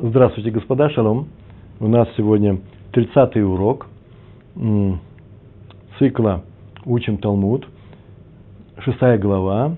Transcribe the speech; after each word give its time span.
Здравствуйте, 0.00 0.52
господа, 0.52 0.90
шалом. 0.90 1.26
У 1.80 1.88
нас 1.88 2.06
сегодня 2.16 2.60
30-й 2.92 3.42
урок 3.42 3.88
цикла 5.98 6.44
«Учим 6.84 7.18
Талмуд», 7.18 7.66
шестая 8.78 9.18
глава 9.18 9.74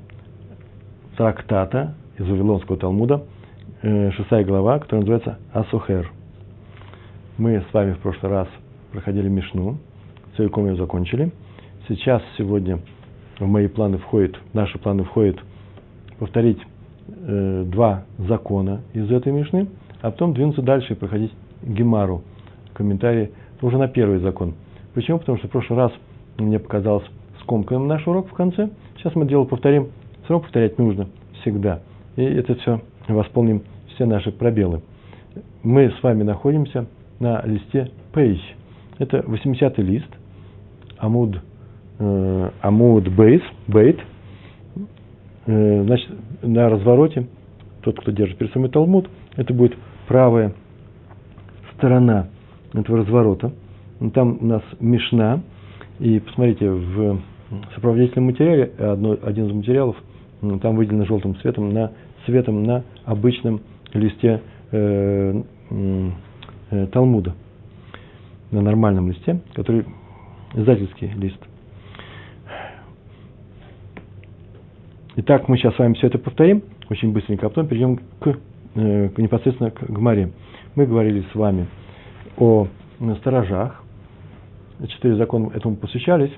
трактата 1.17 1.95
из 2.19 2.29
Вавилонского 2.29 2.77
Талмуда, 2.77 3.25
э, 3.81 4.11
шестая 4.11 4.45
глава, 4.45 4.81
которая 4.81 5.07
называется 5.07 5.39
«Асухер». 5.55 6.13
Мы 7.39 7.65
с 7.71 7.73
вами 7.73 7.95
в 7.95 8.01
прошлый 8.01 8.31
раз 8.31 8.49
проходили 8.93 9.31
Мишну, 9.31 9.79
целиком 10.37 10.67
ее 10.67 10.77
закончили. 10.77 11.33
Сейчас, 11.89 12.21
сегодня 12.37 12.81
в 13.39 13.47
мои 13.47 13.69
планы 13.69 13.97
входит, 13.97 14.37
в 14.37 14.55
наши 14.55 14.79
планы 14.79 15.05
входит 15.05 15.39
повторить 16.19 16.61
э, 17.07 17.65
два 17.67 18.05
закона 18.19 18.83
из 18.93 19.11
этой 19.11 19.33
Мишны, 19.33 19.67
а 20.03 20.11
потом 20.11 20.35
двинуться 20.35 20.63
дальше 20.63 20.95
и 20.95 20.97
проходить 20.97 21.33
Гемару, 21.63 22.23
комментарии 22.75 23.31
уже 23.63 23.79
на 23.79 23.89
первый 23.89 24.19
закон. 24.19 24.55
Почему? 24.95 25.19
Потому 25.19 25.39
что 25.39 25.49
в 25.49 25.51
прошлый 25.51 25.79
раз 25.79 25.93
мне 26.39 26.59
показалось 26.59 27.05
скомканным 27.41 27.87
наш 27.87 28.07
урок 28.07 28.29
в 28.29 28.33
конце. 28.33 28.71
Сейчас 28.97 29.15
мы 29.15 29.27
дело 29.27 29.45
повторим. 29.45 29.89
Равно 30.31 30.43
повторять 30.43 30.79
нужно 30.79 31.09
всегда. 31.41 31.81
И 32.15 32.23
это 32.23 32.55
все 32.55 32.81
восполним 33.09 33.63
все 33.89 34.07
наши 34.07 34.31
пробелы. 34.31 34.81
Мы 35.65 35.91
с 35.91 36.03
вами 36.03 36.23
находимся 36.23 36.87
на 37.19 37.43
листе 37.45 37.91
Page. 38.13 38.41
Это 38.99 39.19
80-й 39.19 39.83
лист, 39.83 40.09
Амуд, 40.99 41.41
э, 41.99 42.51
Амуд 42.61 43.09
Бейс, 43.09 43.43
Бейт. 43.67 43.99
Э, 45.47 45.83
значит, 45.85 46.11
на 46.43 46.69
развороте, 46.69 47.27
тот, 47.83 47.99
кто 47.99 48.13
держит 48.13 48.39
перед 48.39 48.53
собой 48.53 48.69
Талмуд, 48.69 49.11
это 49.37 49.53
будет 49.53 49.77
правая 50.11 50.53
сторона 51.77 52.27
этого 52.73 52.99
разворота. 52.99 53.53
Там 54.13 54.39
у 54.41 54.45
нас 54.45 54.63
Мишна. 54.81 55.41
И 56.01 56.19
посмотрите, 56.19 56.69
в 56.69 57.21
сопроводительном 57.77 58.25
материале, 58.27 58.73
одно, 58.77 59.17
один 59.23 59.47
из 59.47 59.53
материалов, 59.53 59.95
там 60.63 60.75
выделено 60.75 61.05
желтым 61.05 61.37
цветом, 61.37 61.73
на, 61.73 61.93
цветом 62.27 62.65
на 62.65 62.83
обычном 63.05 63.61
листе 63.93 64.43
э, 64.73 65.43
э, 65.71 66.87
Талмуда. 66.89 67.37
На 68.51 68.63
нормальном 68.63 69.11
листе, 69.11 69.41
который 69.55 69.85
издательский 70.55 71.13
лист. 71.15 71.39
Итак, 75.15 75.47
мы 75.47 75.57
сейчас 75.57 75.77
с 75.77 75.79
вами 75.79 75.95
все 75.95 76.09
это 76.09 76.19
повторим 76.19 76.65
очень 76.89 77.13
быстренько, 77.13 77.47
а 77.47 77.49
потом 77.49 77.69
перейдем 77.69 78.01
к 78.19 78.37
непосредственно 78.75 79.71
к 79.71 79.83
Гмаре. 79.83 80.33
Мы 80.75 80.87
говорили 80.87 81.25
с 81.33 81.35
вами 81.35 81.67
о 82.37 82.69
сторожах. 83.19 83.83
Четыре 84.89 85.17
закона 85.17 85.51
этому 85.55 85.77
посвящались. 85.77 86.33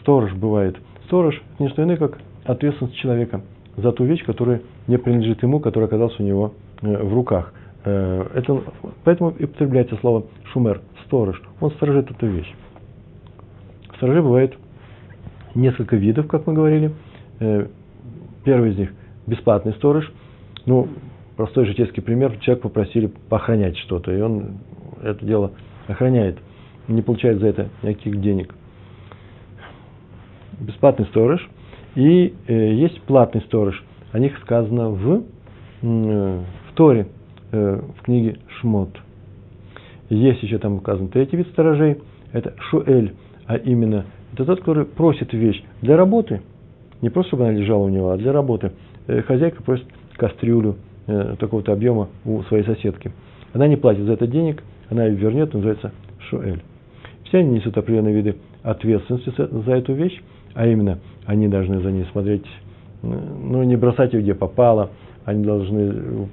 Сторож 0.00 0.32
бывает. 0.32 0.76
Сторож– 1.06 1.42
это 1.54 1.62
не 1.62 1.68
что 1.68 1.82
иное, 1.82 1.96
как 1.96 2.18
ответственность 2.44 2.96
человека 2.96 3.42
за 3.76 3.92
ту 3.92 4.04
вещь, 4.04 4.24
которая 4.24 4.62
не 4.86 4.96
принадлежит 4.96 5.42
ему, 5.42 5.60
которая 5.60 5.88
оказалась 5.88 6.18
у 6.18 6.22
него 6.22 6.54
э, 6.80 7.02
в 7.02 7.12
руках. 7.12 7.52
Э, 7.84 8.26
это, 8.34 8.62
поэтому 9.04 9.30
и 9.30 9.44
употребляется 9.44 9.96
слово 9.96 10.24
шумер, 10.52 10.80
сторож. 11.06 11.42
Он 11.60 11.70
сторожит 11.72 12.10
эту 12.10 12.26
вещь. 12.26 12.54
Сторожей 13.96 14.22
бывает 14.22 14.54
несколько 15.54 15.96
видов, 15.96 16.26
как 16.28 16.46
мы 16.46 16.54
говорили. 16.54 16.92
Э, 17.40 17.66
первый 18.44 18.72
из 18.72 18.78
них– 18.78 18.92
бесплатный 19.26 19.74
сторож. 19.74 20.10
Ну, 20.66 20.88
простой 21.36 21.66
житейский 21.66 22.02
пример. 22.02 22.36
Человек 22.40 22.62
попросили 22.62 23.10
поохранять 23.28 23.76
что-то, 23.78 24.12
и 24.12 24.20
он 24.20 24.58
это 25.02 25.24
дело 25.24 25.52
охраняет, 25.86 26.38
не 26.88 27.02
получает 27.02 27.40
за 27.40 27.48
это 27.48 27.68
никаких 27.82 28.20
денег. 28.20 28.54
Бесплатный 30.60 31.06
сторож. 31.06 31.46
И 31.94 32.34
э, 32.46 32.74
есть 32.74 33.00
платный 33.02 33.42
сторож. 33.42 33.82
О 34.12 34.18
них 34.18 34.36
сказано 34.38 34.90
в, 34.90 35.22
э, 35.82 36.40
в 36.70 36.74
Торе, 36.74 37.06
э, 37.52 37.80
в 37.98 38.02
книге 38.02 38.38
Шмот. 38.58 38.90
Есть 40.10 40.42
еще 40.42 40.58
там 40.58 40.74
указан 40.74 41.08
третий 41.08 41.36
вид 41.36 41.48
сторожей. 41.48 41.98
Это 42.32 42.54
Шуэль, 42.70 43.14
а 43.46 43.56
именно 43.56 44.06
это 44.32 44.44
тот, 44.44 44.60
который 44.60 44.84
просит 44.84 45.32
вещь 45.32 45.62
для 45.82 45.96
работы. 45.96 46.42
Не 47.00 47.10
просто, 47.10 47.30
чтобы 47.30 47.44
она 47.44 47.52
лежала 47.52 47.84
у 47.84 47.88
него, 47.88 48.10
а 48.10 48.16
для 48.16 48.32
работы. 48.32 48.72
Э, 49.06 49.22
хозяйка 49.22 49.62
просит 49.62 49.86
кастрюлю 50.16 50.76
э, 51.06 51.36
такого-то 51.38 51.72
объема 51.72 52.08
у 52.24 52.42
своей 52.44 52.64
соседки. 52.64 53.12
Она 53.52 53.66
не 53.68 53.76
платит 53.76 54.04
за 54.04 54.12
это 54.14 54.26
денег, 54.26 54.62
она 54.90 55.06
ее 55.06 55.16
вернет, 55.16 55.54
называется 55.54 55.92
шуэль. 56.28 56.62
Все 57.24 57.38
они 57.38 57.50
несут 57.56 57.76
определенные 57.76 58.14
виды 58.14 58.36
ответственности 58.62 59.32
за 59.36 59.72
эту 59.72 59.92
вещь, 59.92 60.20
а 60.54 60.66
именно 60.66 60.98
они 61.26 61.48
должны 61.48 61.80
за 61.80 61.90
ней 61.90 62.06
смотреть, 62.12 62.46
ну, 63.02 63.62
не 63.62 63.76
бросать 63.76 64.12
ее 64.12 64.22
где 64.22 64.34
попало, 64.34 64.90
они 65.24 65.44
должны 65.44 66.28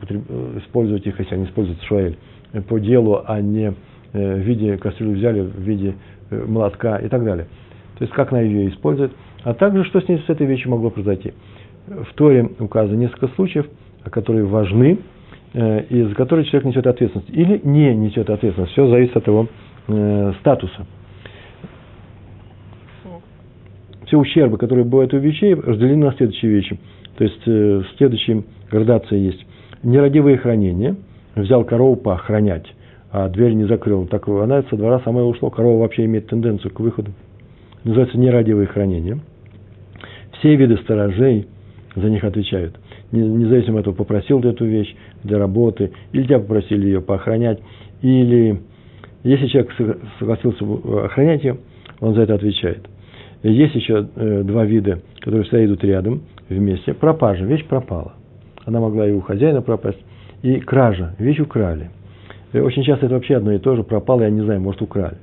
использовать 0.57 1.05
их, 1.07 1.19
если 1.19 1.35
они 1.35 1.45
используют 1.45 1.81
шуэль, 1.83 2.17
по 2.67 2.79
делу, 2.79 3.21
а 3.25 3.39
не 3.41 3.73
э, 4.13 4.35
в 4.35 4.39
виде 4.39 4.77
кастрюли 4.77 5.15
взяли, 5.15 5.41
в 5.41 5.59
виде 5.59 5.95
э, 6.29 6.45
молотка 6.45 6.97
и 6.97 7.07
так 7.07 7.23
далее. 7.23 7.47
То 7.97 8.03
есть, 8.03 8.13
как 8.13 8.31
она 8.31 8.41
ее 8.41 8.69
использует, 8.69 9.11
а 9.43 9.53
также, 9.53 9.83
что 9.85 10.01
с 10.01 10.07
ней 10.07 10.21
с 10.25 10.29
этой 10.29 10.45
вещью 10.45 10.71
могло 10.71 10.89
произойти. 10.89 11.33
В 11.87 12.13
Торе 12.15 12.49
указано 12.59 12.97
несколько 12.97 13.27
случаев, 13.29 13.67
которые 14.09 14.45
важны, 14.45 14.99
Э, 15.53 15.83
и 15.89 16.03
за 16.03 16.15
который 16.15 16.45
человек 16.45 16.65
несет 16.69 16.87
ответственность, 16.87 17.29
или 17.29 17.59
не 17.63 17.93
несет 17.95 18.29
ответственность. 18.29 18.71
Все 18.71 18.87
зависит 18.87 19.17
от 19.17 19.27
его 19.27 19.47
э, 19.87 20.33
статуса. 20.39 20.85
Все 24.05 24.17
ущербы, 24.17 24.57
которые 24.57 24.85
бывают 24.85 25.13
у 25.13 25.17
вещей, 25.17 25.53
разделены 25.53 26.05
на 26.05 26.13
следующие 26.13 26.51
вещи. 26.51 26.79
То 27.17 27.23
есть, 27.23 27.41
э, 27.45 27.81
следующие 27.97 28.43
градации 28.69 29.17
есть. 29.17 29.45
Нерадивое 29.83 30.37
хранение. 30.37 30.95
Взял 31.35 31.63
корову 31.63 31.95
поохранять, 31.95 32.65
а 33.09 33.29
дверь 33.29 33.53
не 33.53 33.63
закрыл. 33.63 34.05
Так 34.05 34.27
она 34.27 34.63
со 34.63 34.75
двора 34.75 34.99
сама 34.99 35.23
ушла. 35.23 35.49
Корова 35.49 35.79
вообще 35.79 36.03
имеет 36.03 36.27
тенденцию 36.27 36.73
к 36.73 36.79
выходу. 36.81 37.11
Называется 37.85 38.17
нерадивое 38.17 38.65
хранение. 38.65 39.19
Все 40.33 40.55
виды 40.55 40.77
сторожей 40.77 41.47
за 41.95 42.09
них 42.09 42.25
отвечают 42.25 42.80
независимо 43.11 43.79
от 43.79 43.81
этого, 43.81 43.95
попросил 43.95 44.41
ты 44.41 44.49
эту 44.49 44.65
вещь 44.65 44.95
для 45.23 45.37
работы, 45.37 45.91
или 46.13 46.23
тебя 46.23 46.39
попросили 46.39 46.85
ее 46.85 47.01
поохранять, 47.01 47.59
или 48.01 48.61
если 49.23 49.47
человек 49.47 49.71
согласился 50.19 50.65
охранять 51.05 51.43
ее, 51.43 51.57
он 51.99 52.15
за 52.15 52.21
это 52.21 52.35
отвечает. 52.35 52.87
Есть 53.43 53.75
еще 53.75 54.07
э, 54.15 54.43
два 54.43 54.65
вида, 54.65 55.01
которые 55.19 55.43
всегда 55.43 55.65
идут 55.65 55.83
рядом, 55.83 56.21
вместе. 56.49 56.93
Пропажа, 56.93 57.45
вещь 57.45 57.65
пропала. 57.65 58.13
Она 58.65 58.79
могла 58.79 59.07
и 59.07 59.11
у 59.11 59.21
хозяина 59.21 59.61
пропасть. 59.61 59.99
И 60.41 60.59
кража, 60.59 61.15
вещь 61.19 61.39
украли. 61.39 61.89
Очень 62.53 62.83
часто 62.83 63.05
это 63.05 63.15
вообще 63.15 63.35
одно 63.35 63.51
и 63.53 63.59
то 63.59 63.75
же, 63.75 63.83
пропало, 63.83 64.21
я 64.21 64.29
не 64.29 64.41
знаю, 64.41 64.59
может 64.59 64.81
украли. 64.81 65.17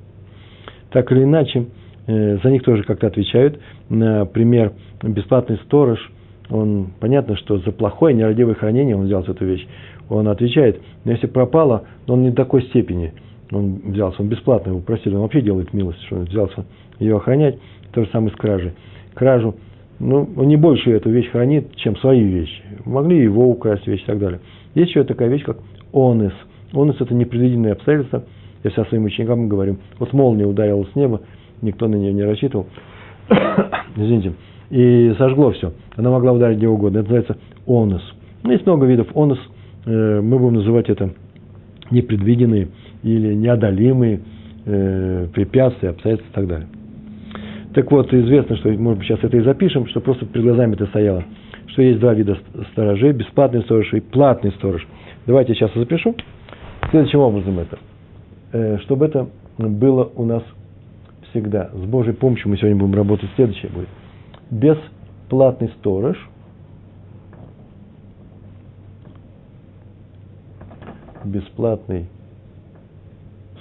Так 0.91 1.11
или 1.13 1.25
иначе, 1.25 1.67
э, 2.07 2.39
за 2.43 2.51
них 2.51 2.63
тоже 2.63 2.85
как-то 2.85 3.09
отвечают. 3.09 3.61
Например, 3.89 4.73
бесплатный 5.03 5.59
сторож– 5.65 5.99
он, 6.51 6.89
понятно, 7.01 7.37
что 7.37 7.59
за 7.59 7.73
плохое 7.73 8.15
нерадивое 8.15 8.55
хранение 8.55 8.97
он 8.97 9.05
взялся 9.05 9.33
эту 9.33 9.45
вещь. 9.45 9.67
Он 10.09 10.29
отвечает, 10.29 10.81
но 11.05 11.13
если 11.13 11.27
пропало, 11.27 11.85
он 12.07 12.23
не 12.23 12.31
до 12.31 12.37
такой 12.37 12.63
степени 12.63 13.13
он 13.53 13.81
взялся, 13.85 14.23
он 14.23 14.29
бесплатно 14.29 14.71
его 14.71 14.81
просил, 14.81 15.15
он 15.15 15.23
вообще 15.23 15.41
делает 15.41 15.73
милость, 15.73 16.03
что 16.05 16.17
он 16.17 16.25
взялся 16.25 16.65
ее 16.99 17.17
охранять, 17.17 17.59
то 17.93 18.03
же 18.03 18.11
самое 18.11 18.33
с 18.33 18.37
кражей. 18.37 18.73
Кражу, 19.15 19.55
ну, 19.99 20.29
он 20.37 20.49
не 20.49 20.57
больше 20.57 20.91
эту 20.91 21.11
вещь 21.11 21.31
хранит, 21.31 21.75
чем 21.77 21.97
свои 21.97 22.23
вещи. 22.23 22.63
Могли 22.85 23.23
его 23.23 23.49
украсть 23.49 23.87
вещи 23.87 24.03
и 24.03 24.07
так 24.07 24.19
далее. 24.19 24.41
Есть 24.75 24.91
еще 24.91 25.05
такая 25.05 25.29
вещь, 25.29 25.45
как 25.45 25.59
онес. 25.93 26.33
Онес– 26.73 26.97
это 27.01 27.15
непредвиденные 27.15 27.73
обстоятельства. 27.73 28.25
Я 28.65 28.71
сейчас 28.71 28.89
своим 28.89 29.05
ученикам 29.05 29.49
говорю, 29.49 29.79
вот 29.99 30.13
молния 30.13 30.47
ударила 30.47 30.85
с 30.85 30.95
неба, 30.95 31.23
никто 31.63 31.89
на 31.89 31.97
нее 31.97 32.13
не 32.13 32.23
рассчитывал. 32.23 32.67
Извините 33.97 34.35
и 34.71 35.15
сожгло 35.19 35.51
все. 35.53 35.73
Она 35.97 36.11
могла 36.11 36.33
ударить 36.33 36.59
где 36.59 36.69
угодно. 36.69 36.99
Это 36.99 37.09
называется 37.09 37.37
онос. 37.67 38.03
Ну, 38.43 38.53
есть 38.53 38.67
много 38.67 38.87
видов 38.87 39.09
онос. 39.15 39.39
Э, 39.87 40.21
мы 40.21 40.39
будем 40.39 40.55
называть 40.55 40.89
это 40.91 41.11
непредвиденные 41.91 42.69
или 43.03 43.35
неодолимые 43.35 44.21
э, 44.67 45.29
препятствия, 45.33 45.91
обстоятельства 45.91 46.31
и 46.31 46.35
так 46.35 46.49
далее. 46.49 46.69
Так 47.75 47.91
вот, 47.91 48.13
известно, 48.13 48.57
что, 48.57 48.71
может 48.71 48.99
быть, 48.99 49.09
сейчас 49.09 49.21
это 49.23 49.37
и 49.37 49.41
запишем, 49.41 49.87
что 49.87 50.01
просто 50.01 50.27
перед 50.27 50.45
глазами 50.45 50.75
это 50.75 50.87
стояло, 50.87 51.25
что 51.69 51.83
есть 51.83 52.01
два 52.01 52.15
вида 52.15 52.39
сторожей, 52.73 53.13
бесплатный 53.13 53.63
сторож 53.63 53.93
и 53.95 54.01
платный 54.01 54.53
сторож. 54.53 54.87
Давайте 55.27 55.53
я 55.53 55.57
сейчас 55.57 55.75
запишу. 55.75 56.15
Следующим 56.91 57.21
образом 57.21 57.59
это. 57.59 57.79
Э, 58.53 58.79
чтобы 58.83 59.07
это 59.07 59.29
было 59.59 60.11
у 60.15 60.25
нас 60.25 60.43
всегда. 61.31 61.71
С 61.75 61.85
Божьей 61.87 62.15
помощью 62.15 62.51
мы 62.51 62.57
сегодня 62.57 62.77
будем 62.77 62.95
работать. 62.95 63.29
Следующее 63.37 63.71
будет 63.71 63.89
бесплатный 64.51 65.69
сторож, 65.79 66.17
бесплатный 71.25 72.07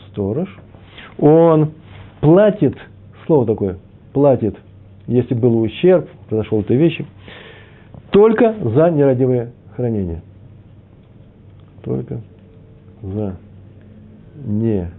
сторож, 0.09 0.47
он 1.17 1.73
платит, 2.21 2.77
слово 3.25 3.45
такое, 3.45 3.77
платит, 4.13 4.55
если 5.07 5.33
был 5.33 5.59
ущерб, 5.61 6.09
произошел 6.29 6.61
этой 6.61 6.77
вещи, 6.77 7.05
только 8.11 8.53
за 8.53 8.89
нерадивое 8.89 9.51
хранение. 9.75 10.21
Только 11.83 12.21
за 13.01 13.35
нерадивое 14.45 14.89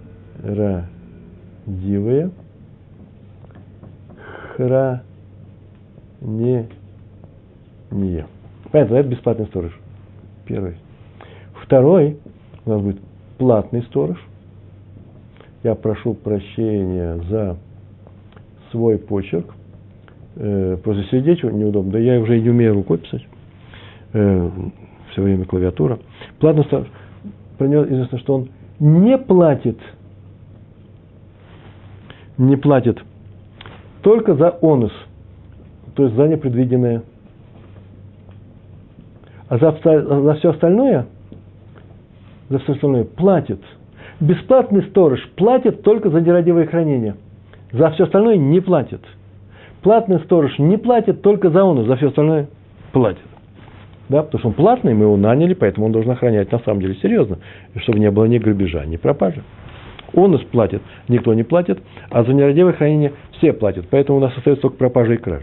хранение. 4.56 5.07
Понятно, 8.70 8.96
это 8.96 9.08
бесплатный 9.08 9.46
сторож. 9.46 9.78
Первый. 10.46 10.76
Второй 11.62 12.18
у 12.64 12.70
нас 12.70 12.80
будет 12.82 13.00
платный 13.38 13.82
сторож. 13.84 14.18
Я 15.62 15.74
прошу 15.74 16.14
прощения 16.14 17.16
за 17.28 17.56
свой 18.70 18.98
почерк. 18.98 19.54
Э, 20.36 20.76
просто 20.82 21.04
сидеть 21.04 21.42
неудобно. 21.42 21.92
Да 21.92 21.98
я 21.98 22.20
уже 22.20 22.38
и 22.38 22.42
не 22.42 22.50
умею 22.50 22.74
рукой 22.74 22.98
писать. 22.98 23.26
Э, 24.12 24.50
все 25.12 25.22
время 25.22 25.44
клавиатура. 25.44 25.98
Платный 26.38 26.64
сторож. 26.64 26.88
Про 27.56 27.66
него 27.66 27.84
известно, 27.84 28.18
что 28.18 28.34
он 28.34 28.48
не 28.78 29.18
платит, 29.18 29.78
не 32.36 32.56
платит 32.56 33.02
только 34.02 34.34
за 34.36 34.56
онус, 34.62 34.92
то 35.98 36.04
есть 36.04 36.14
за 36.14 36.28
непредвиденное. 36.28 37.02
А 39.48 39.58
за, 39.58 39.76
за 39.82 40.34
все 40.34 40.50
остальное, 40.50 41.06
за 42.48 42.60
все 42.60 42.74
остальное 42.74 43.02
платит. 43.02 43.60
Бесплатный 44.20 44.84
сторож 44.84 45.20
платит 45.34 45.82
только 45.82 46.10
за 46.10 46.20
нерадивое 46.20 46.66
хранение. 46.66 47.16
За 47.72 47.90
все 47.90 48.04
остальное 48.04 48.36
не 48.36 48.60
платит. 48.60 49.00
Платный 49.82 50.20
сторож 50.20 50.56
не 50.60 50.76
платит 50.76 51.20
только 51.20 51.50
за 51.50 51.64
онус, 51.64 51.88
за 51.88 51.96
все 51.96 52.08
остальное 52.10 52.46
платит. 52.92 53.26
Да, 54.08 54.22
потому 54.22 54.38
что 54.38 54.48
он 54.50 54.54
платный, 54.54 54.94
мы 54.94 55.06
его 55.06 55.16
наняли, 55.16 55.54
поэтому 55.54 55.86
он 55.86 55.92
должен 55.92 56.12
охранять 56.12 56.52
на 56.52 56.60
самом 56.60 56.80
деле 56.80 56.94
серьезно, 57.02 57.38
чтобы 57.74 57.98
не 57.98 58.12
было 58.12 58.26
ни 58.26 58.38
грабежа, 58.38 58.84
ни 58.86 58.98
пропажи. 58.98 59.42
Он 60.14 60.30
нас 60.30 60.42
платит, 60.42 60.80
никто 61.08 61.34
не 61.34 61.42
платит, 61.42 61.82
а 62.08 62.22
за 62.22 62.32
нерадивое 62.32 62.74
хранение 62.74 63.14
все 63.32 63.52
платят. 63.52 63.86
Поэтому 63.90 64.18
у 64.18 64.20
нас 64.20 64.32
остается 64.36 64.62
только 64.62 64.76
пропажа 64.76 65.14
и 65.14 65.16
краж. 65.16 65.42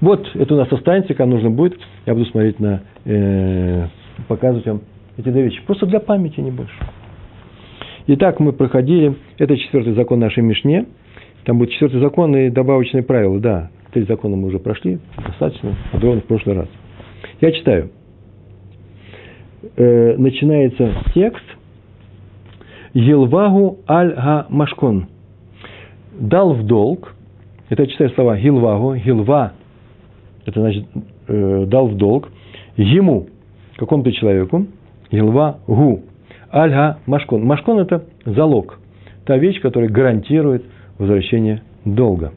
Вот 0.00 0.28
это 0.34 0.54
у 0.54 0.56
нас 0.56 0.70
останется, 0.72 1.14
когда 1.14 1.26
нужно 1.26 1.50
будет, 1.50 1.78
я 2.06 2.14
буду 2.14 2.26
смотреть 2.26 2.60
на, 2.60 2.82
э, 3.04 3.86
показывать 4.28 4.66
вам 4.66 4.80
эти 5.16 5.28
две 5.28 5.42
вещи. 5.42 5.62
Просто 5.66 5.86
для 5.86 6.00
памяти, 6.00 6.40
не 6.40 6.50
больше. 6.50 6.74
Итак, 8.06 8.40
мы 8.40 8.52
проходили, 8.52 9.16
это 9.38 9.56
четвертый 9.56 9.94
закон 9.94 10.20
нашей 10.20 10.42
Мишне, 10.42 10.86
там 11.44 11.58
будет 11.58 11.70
четвертый 11.70 12.00
закон 12.00 12.36
и 12.36 12.50
добавочные 12.50 13.02
правила, 13.02 13.38
да. 13.40 13.70
Три 13.92 14.04
закона 14.04 14.36
мы 14.36 14.48
уже 14.48 14.58
прошли, 14.58 14.98
достаточно, 15.24 15.74
подробно 15.92 16.20
в 16.20 16.24
прошлый 16.24 16.56
раз. 16.56 16.68
Я 17.40 17.52
читаю. 17.52 17.90
Э, 19.76 20.16
начинается 20.16 20.92
текст 21.14 21.44
Елвагу 22.92 23.78
аль-га 23.88 24.46
машкон. 24.50 25.08
Дал 26.18 26.54
в 26.54 26.64
долг. 26.64 27.14
Это 27.68 27.82
я 27.82 27.88
читаю 27.88 28.10
слова 28.10 28.36
Гилвагу. 28.36 28.94
Гилва. 28.96 29.52
Это 30.46 30.60
значит 30.60 30.86
э, 31.28 31.64
дал 31.66 31.88
в 31.88 31.96
долг. 31.96 32.30
Ему, 32.76 33.28
какому-то 33.76 34.12
человеку. 34.12 34.66
Гилва 35.10 35.58
гу. 35.66 36.02
Аль-га 36.52 36.98
машкон. 37.06 37.44
Машкон 37.44 37.80
это 37.80 38.04
залог. 38.24 38.78
Та 39.24 39.36
вещь, 39.36 39.60
которая 39.60 39.90
гарантирует 39.90 40.64
возвращение 40.98 41.62
долга. 41.84 42.32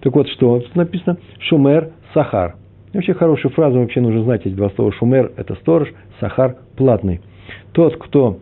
Так 0.00 0.14
вот, 0.14 0.28
что 0.28 0.60
тут 0.60 0.74
написано? 0.74 1.18
Шумер 1.40 1.90
сахар. 2.12 2.56
Вообще 2.92 3.14
хорошую 3.14 3.52
фразу 3.52 3.78
вообще 3.78 4.00
нужно 4.00 4.22
знать 4.22 4.46
эти 4.46 4.54
два 4.54 4.70
слова. 4.70 4.92
Шумер– 4.92 5.32
это 5.36 5.54
сторож, 5.56 5.92
сахар– 6.20 6.56
платный. 6.76 7.20
Тот, 7.72 7.96
кто 7.96 8.38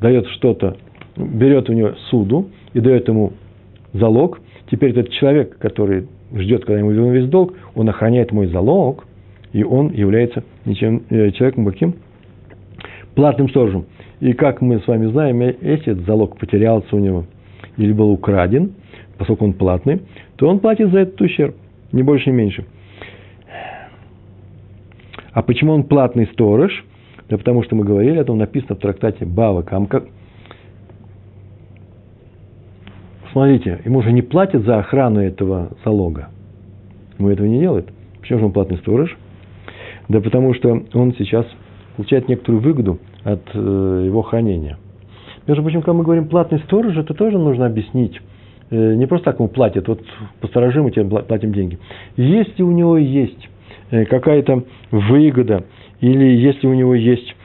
дает 0.00 0.26
что-то, 0.28 0.76
берет 1.16 1.68
у 1.68 1.72
него 1.72 1.94
суду 2.10 2.50
и 2.72 2.80
дает 2.80 3.08
ему 3.08 3.32
залог, 3.92 4.40
теперь 4.70 4.90
этот 4.90 5.10
человек, 5.10 5.58
который 5.58 6.08
ждет, 6.34 6.64
когда 6.64 6.78
ему 6.78 6.90
вернут 6.90 7.14
весь 7.14 7.28
долг, 7.28 7.54
он 7.74 7.88
охраняет 7.88 8.32
мой 8.32 8.46
залог, 8.48 9.06
и 9.52 9.62
он 9.62 9.90
является 9.90 10.44
ничем, 10.64 11.02
э, 11.10 11.30
человеком 11.32 11.66
каким? 11.66 11.94
Платным 13.14 13.48
сторожем. 13.48 13.86
И 14.20 14.32
как 14.32 14.60
мы 14.60 14.80
с 14.80 14.86
вами 14.86 15.06
знаем, 15.06 15.40
если 15.40 15.92
этот 15.92 16.06
залог 16.06 16.38
потерялся 16.38 16.94
у 16.94 16.98
него 16.98 17.24
или 17.76 17.92
был 17.92 18.10
украден, 18.10 18.72
поскольку 19.18 19.44
он 19.44 19.52
платный, 19.52 20.02
то 20.36 20.48
он 20.48 20.58
платит 20.58 20.90
за 20.90 21.00
этот 21.00 21.20
ущерб 21.20 21.54
ни 21.92 22.02
больше, 22.02 22.30
ни 22.30 22.34
меньше. 22.34 22.64
А 25.32 25.42
почему 25.42 25.72
он 25.72 25.84
платный 25.84 26.26
сторож? 26.32 26.84
Да 27.28 27.36
потому 27.36 27.62
что 27.62 27.76
мы 27.76 27.84
говорили, 27.84 28.20
это 28.20 28.32
написано 28.32 28.74
в 28.76 28.78
трактате 28.78 29.26
Бава 29.26 29.62
Камка. 29.62 30.04
Смотрите, 33.36 33.82
ему 33.84 34.00
же 34.00 34.12
не 34.12 34.22
платят 34.22 34.64
за 34.64 34.78
охрану 34.78 35.20
этого 35.20 35.76
залога. 35.84 36.30
Ему 37.18 37.28
этого 37.28 37.46
не 37.46 37.60
делают. 37.60 37.86
Почему 38.22 38.38
же 38.38 38.46
он 38.46 38.52
платный 38.52 38.78
сторож? 38.78 39.14
Да 40.08 40.22
потому 40.22 40.54
что 40.54 40.82
он 40.94 41.14
сейчас 41.18 41.44
получает 41.96 42.30
некоторую 42.30 42.62
выгоду 42.62 42.98
от 43.24 43.42
э, 43.52 44.04
его 44.06 44.22
хранения. 44.22 44.78
Между 45.46 45.62
прочим, 45.62 45.82
когда 45.82 45.92
мы 45.92 46.04
говорим 46.04 46.28
платный 46.28 46.60
сторож, 46.60 46.96
это 46.96 47.12
тоже 47.12 47.36
нужно 47.36 47.66
объяснить. 47.66 48.18
Э, 48.70 48.94
не 48.94 49.04
просто 49.04 49.26
так 49.26 49.38
ему 49.38 49.50
платят, 49.50 49.86
вот 49.86 50.00
посторожим, 50.40 50.84
мы 50.84 50.90
тебе 50.90 51.04
платим 51.04 51.52
деньги. 51.52 51.78
Если 52.16 52.62
у 52.62 52.72
него 52.72 52.96
есть 52.96 53.50
э, 53.90 54.06
какая-то 54.06 54.64
выгода, 54.90 55.64
или 56.00 56.24
если 56.24 56.66
у 56.68 56.72
него 56.72 56.94
есть 56.94 57.36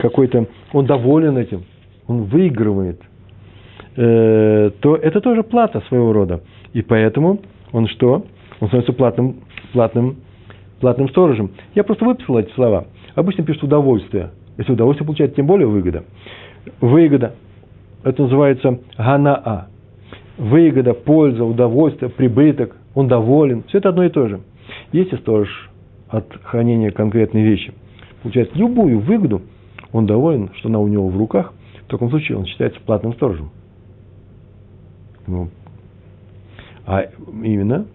какой-то, 0.00 0.48
он 0.72 0.86
доволен 0.86 1.38
этим, 1.38 1.62
он 2.08 2.24
выигрывает, 2.24 3.00
э, 3.96 4.70
то 4.80 4.96
это 4.96 5.20
тоже 5.20 5.42
плата 5.42 5.82
своего 5.88 6.12
рода. 6.12 6.42
И 6.72 6.82
поэтому 6.82 7.40
он 7.72 7.88
что? 7.88 8.26
Он 8.60 8.68
становится 8.68 8.92
платным, 8.92 9.36
платным, 9.72 10.16
платным 10.80 11.08
сторожем. 11.08 11.50
Я 11.74 11.84
просто 11.84 12.04
выписал 12.04 12.38
эти 12.38 12.50
слова. 12.52 12.86
Обычно 13.14 13.44
пишут 13.44 13.64
удовольствие. 13.64 14.30
Если 14.58 14.72
удовольствие 14.72 15.06
получает, 15.06 15.34
тем 15.34 15.46
более 15.46 15.66
выгода. 15.66 16.04
Выгода. 16.80 17.34
Это 18.04 18.22
называется 18.22 18.78
ганаа 18.96 19.68
выгода, 20.38 20.94
польза, 20.94 21.44
удовольствие, 21.44 22.10
прибыток, 22.10 22.76
он 22.94 23.08
доволен. 23.08 23.64
Все 23.68 23.78
это 23.78 23.90
одно 23.90 24.04
и 24.04 24.08
то 24.08 24.28
же. 24.28 24.40
Если 24.92 25.16
сторож 25.16 25.48
от 26.08 26.26
хранения 26.42 26.90
конкретной 26.90 27.42
вещи 27.42 27.72
получает 28.22 28.54
любую 28.56 29.00
выгоду, 29.00 29.42
он 29.92 30.06
доволен, 30.06 30.50
что 30.56 30.68
она 30.68 30.78
у 30.78 30.88
него 30.88 31.08
в 31.08 31.16
руках, 31.16 31.52
в 31.86 31.90
таком 31.90 32.10
случае 32.10 32.38
он 32.38 32.46
считается 32.46 32.80
платным 32.80 33.14
сторожем. 33.14 33.50
Ну, 35.26 35.48
а 36.86 37.06
именно, 37.42 37.86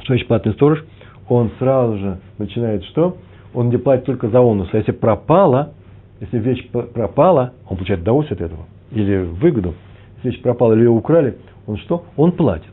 что 0.00 0.08
значит 0.08 0.26
платный 0.26 0.52
сторож, 0.54 0.84
он 1.28 1.50
сразу 1.58 1.98
же 1.98 2.18
начинает 2.38 2.84
что? 2.84 3.16
Он 3.54 3.68
не 3.68 3.76
платит 3.76 4.06
только 4.06 4.28
за 4.28 4.40
онус. 4.40 4.68
А 4.72 4.78
если 4.78 4.92
пропала, 4.92 5.72
если 6.20 6.38
вещь 6.38 6.68
пропала, 6.70 7.52
он 7.68 7.76
получает 7.76 8.02
удовольствие 8.02 8.36
от 8.36 8.42
этого. 8.42 8.66
Или 8.90 9.18
выгоду. 9.18 9.74
Если 10.16 10.30
вещь 10.30 10.42
пропала 10.42 10.72
или 10.72 10.80
ее 10.80 10.90
украли, 10.90 11.36
он 11.66 11.76
что? 11.78 12.04
Он 12.16 12.32
платит. 12.32 12.72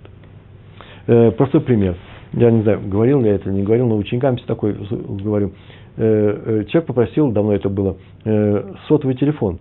Э, 1.08 1.32
простой 1.32 1.62
пример. 1.62 1.96
Я 2.34 2.52
не 2.52 2.64
знаю, 2.64 2.82
говорил 2.86 3.22
ли 3.22 3.30
я 3.30 3.36
это, 3.36 3.50
не 3.50 3.64
говорил, 3.64 3.88
но 3.88 3.98
ученикам 3.98 4.38
такой 4.40 4.74
говорю. 4.74 5.52
Э, 5.98 6.62
э, 6.62 6.66
человек 6.66 6.88
попросил, 6.88 7.32
давно 7.32 7.54
это 7.54 7.70
было, 7.70 7.98
э, 8.26 8.74
сотовый 8.88 9.16
телефон. 9.16 9.60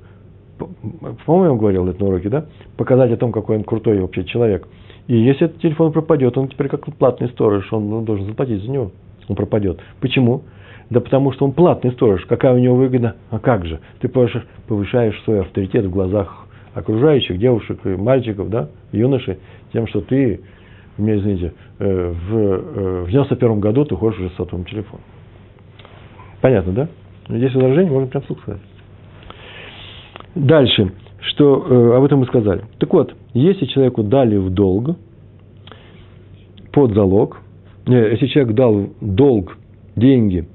По-моему, 1.26 1.56
говорил 1.56 1.88
это 1.88 2.00
на 2.02 2.08
уроке, 2.08 2.28
да? 2.28 2.46
Показать 2.76 3.12
о 3.12 3.16
том, 3.16 3.32
какой 3.32 3.56
он 3.56 3.64
крутой 3.64 4.00
вообще 4.00 4.24
человек. 4.24 4.68
И 5.06 5.16
если 5.16 5.46
этот 5.46 5.60
телефон 5.60 5.92
пропадет, 5.92 6.38
он 6.38 6.48
теперь 6.48 6.68
как 6.68 6.84
платный 6.96 7.28
сторож, 7.28 7.70
он 7.72 8.04
должен 8.04 8.26
заплатить 8.26 8.62
за 8.62 8.70
него. 8.70 8.92
Он 9.28 9.36
пропадет. 9.36 9.80
Почему? 10.00 10.42
Да 10.90 11.00
потому 11.00 11.32
что 11.32 11.44
он 11.44 11.52
платный 11.52 11.92
сторож. 11.92 12.24
Какая 12.26 12.54
у 12.54 12.58
него 12.58 12.76
выгода? 12.76 13.16
А 13.30 13.38
как 13.38 13.66
же? 13.66 13.80
Ты 14.00 14.08
повышаешь 14.08 15.20
свой 15.24 15.40
авторитет 15.40 15.86
в 15.86 15.90
глазах 15.90 16.46
окружающих 16.74 17.38
девушек 17.38 17.80
и 17.84 17.90
мальчиков, 17.90 18.50
да, 18.50 18.68
юношей, 18.92 19.38
тем, 19.72 19.86
что 19.86 20.00
ты, 20.00 20.40
мне 20.98 21.16
извините, 21.16 21.54
э, 21.78 22.12
в, 22.12 22.36
э, 22.36 23.04
в 23.04 23.10
91 23.10 23.60
году 23.60 23.84
ты 23.84 23.94
ходишь 23.94 24.18
уже 24.18 24.30
с 24.30 24.34
сотовым 24.34 24.64
телефоном. 24.64 25.04
Понятно, 26.40 26.72
да? 26.72 26.88
Здесь 27.28 27.54
возражение 27.54 27.92
можно 27.92 28.08
прям 28.08 28.22
вслух 28.24 28.40
сказать. 28.40 28.60
Дальше, 30.34 30.92
что 31.20 31.66
э, 31.68 31.96
об 31.96 32.04
этом 32.04 32.20
мы 32.20 32.26
сказали. 32.26 32.62
Так 32.78 32.92
вот, 32.92 33.14
если 33.32 33.66
человеку 33.66 34.02
дали 34.02 34.36
в 34.36 34.50
долг, 34.50 34.96
под 36.72 36.92
залог, 36.92 37.40
не, 37.86 37.96
если 37.96 38.26
человек 38.26 38.54
дал 38.54 38.88
долг, 39.00 39.56
деньги, 39.96 40.46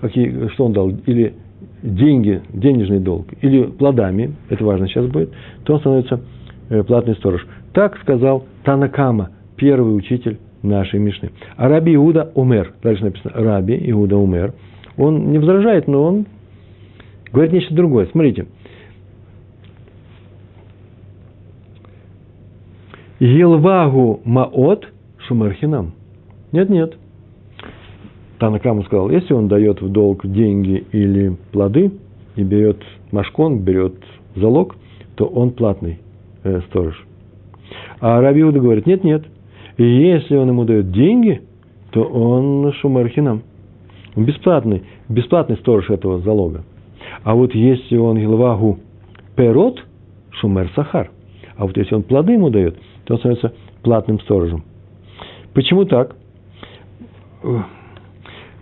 какие, 0.00 0.48
что 0.48 0.66
он 0.66 0.72
дал, 0.72 0.90
или 1.06 1.34
деньги, 1.82 2.42
денежный 2.52 2.98
долг, 2.98 3.26
или 3.42 3.64
плодами, 3.64 4.34
это 4.48 4.64
важно 4.64 4.88
сейчас 4.88 5.06
будет, 5.06 5.32
то 5.64 5.74
он 5.74 5.80
становится 5.80 6.20
э, 6.70 6.82
платный 6.82 7.14
сторож. 7.16 7.46
Так 7.72 7.98
сказал 7.98 8.44
Танакама, 8.64 9.30
первый 9.56 9.96
учитель 9.96 10.38
нашей 10.62 10.98
Мишны. 10.98 11.30
А 11.56 11.68
Раби 11.68 11.94
Иуда 11.94 12.32
умер. 12.34 12.74
Дальше 12.82 13.04
написано 13.04 13.32
Раби 13.34 13.78
Иуда 13.90 14.16
умер. 14.16 14.54
Он 14.96 15.30
не 15.30 15.38
возражает, 15.38 15.86
но 15.86 16.02
он 16.02 16.26
говорит 17.32 17.52
нечто 17.52 17.74
другое. 17.74 18.06
Смотрите. 18.06 18.46
Елвагу 23.18 24.20
маот 24.24 24.88
шумерхинам. 25.26 25.92
Нет, 26.52 26.68
нет. 26.68 26.96
Танакаму 28.38 28.84
сказал, 28.84 29.10
если 29.10 29.32
он 29.32 29.48
дает 29.48 29.80
в 29.80 29.88
долг 29.90 30.26
деньги 30.26 30.84
или 30.92 31.36
плоды, 31.52 31.90
и 32.36 32.42
берет 32.42 32.82
машкон, 33.10 33.60
берет 33.60 33.94
залог, 34.34 34.76
то 35.16 35.24
он 35.24 35.50
платный 35.52 35.98
э, 36.44 36.60
сторож. 36.68 37.02
А 38.00 38.20
Рабиуда 38.20 38.60
говорит, 38.60 38.86
нет, 38.86 39.02
нет, 39.02 39.24
если 39.78 40.36
он 40.36 40.48
ему 40.48 40.64
дает 40.64 40.92
деньги, 40.92 41.42
то 41.90 42.02
он 42.02 42.72
шумархинам. 42.74 43.42
Он 44.14 44.24
бесплатный, 44.24 44.82
бесплатный 45.08 45.56
сторож 45.56 45.90
этого 45.90 46.20
залога. 46.20 46.64
А 47.24 47.34
вот 47.34 47.54
если 47.54 47.96
он 47.96 48.18
Гилвагу 48.18 48.78
перот, 49.34 49.82
шумер 50.30 50.70
сахар. 50.74 51.10
А 51.56 51.66
вот 51.66 51.76
если 51.76 51.94
он 51.94 52.02
плоды 52.02 52.32
ему 52.32 52.50
дает, 52.50 52.76
то 53.06 53.14
он 53.14 53.20
становится 53.20 53.52
платным 53.82 54.20
сторожем. 54.20 54.64
Почему 55.54 55.84
так? 55.84 56.16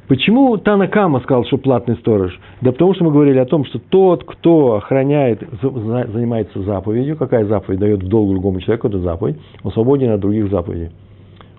Почему 0.06 0.58
Танакама 0.58 1.20
сказал, 1.20 1.44
что 1.46 1.56
платный 1.56 1.96
сторож? 1.96 2.38
Да 2.60 2.72
потому 2.72 2.94
что 2.94 3.04
мы 3.04 3.10
говорили 3.10 3.38
о 3.38 3.46
том, 3.46 3.64
что 3.64 3.78
тот, 3.78 4.24
кто 4.24 4.74
охраняет, 4.74 5.42
занимается 5.62 6.62
заповедью, 6.62 7.16
какая 7.16 7.46
заповедь 7.46 7.80
дает 7.80 8.02
в 8.02 8.08
долг 8.08 8.30
другому 8.30 8.60
человеку, 8.60 8.88
это 8.88 8.98
заповедь, 8.98 9.38
он 9.62 9.72
свободен 9.72 10.10
от 10.10 10.20
других 10.20 10.50
заповедей. 10.50 10.90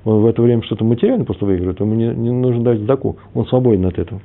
Он 0.04 0.22
в 0.22 0.28
это 0.28 0.44
время 0.44 0.62
что-то 0.62 0.86
материально 0.86 1.26
просто 1.26 1.46
выигрывает, 1.46 1.80
ему 1.80 1.96
не, 1.96 2.08
не 2.10 2.30
нужно 2.30 2.64
дать 2.64 2.80
сдаку, 2.80 3.18
он 3.34 3.48
свободен 3.48 3.88
от 3.88 3.98
этого. 3.98 4.22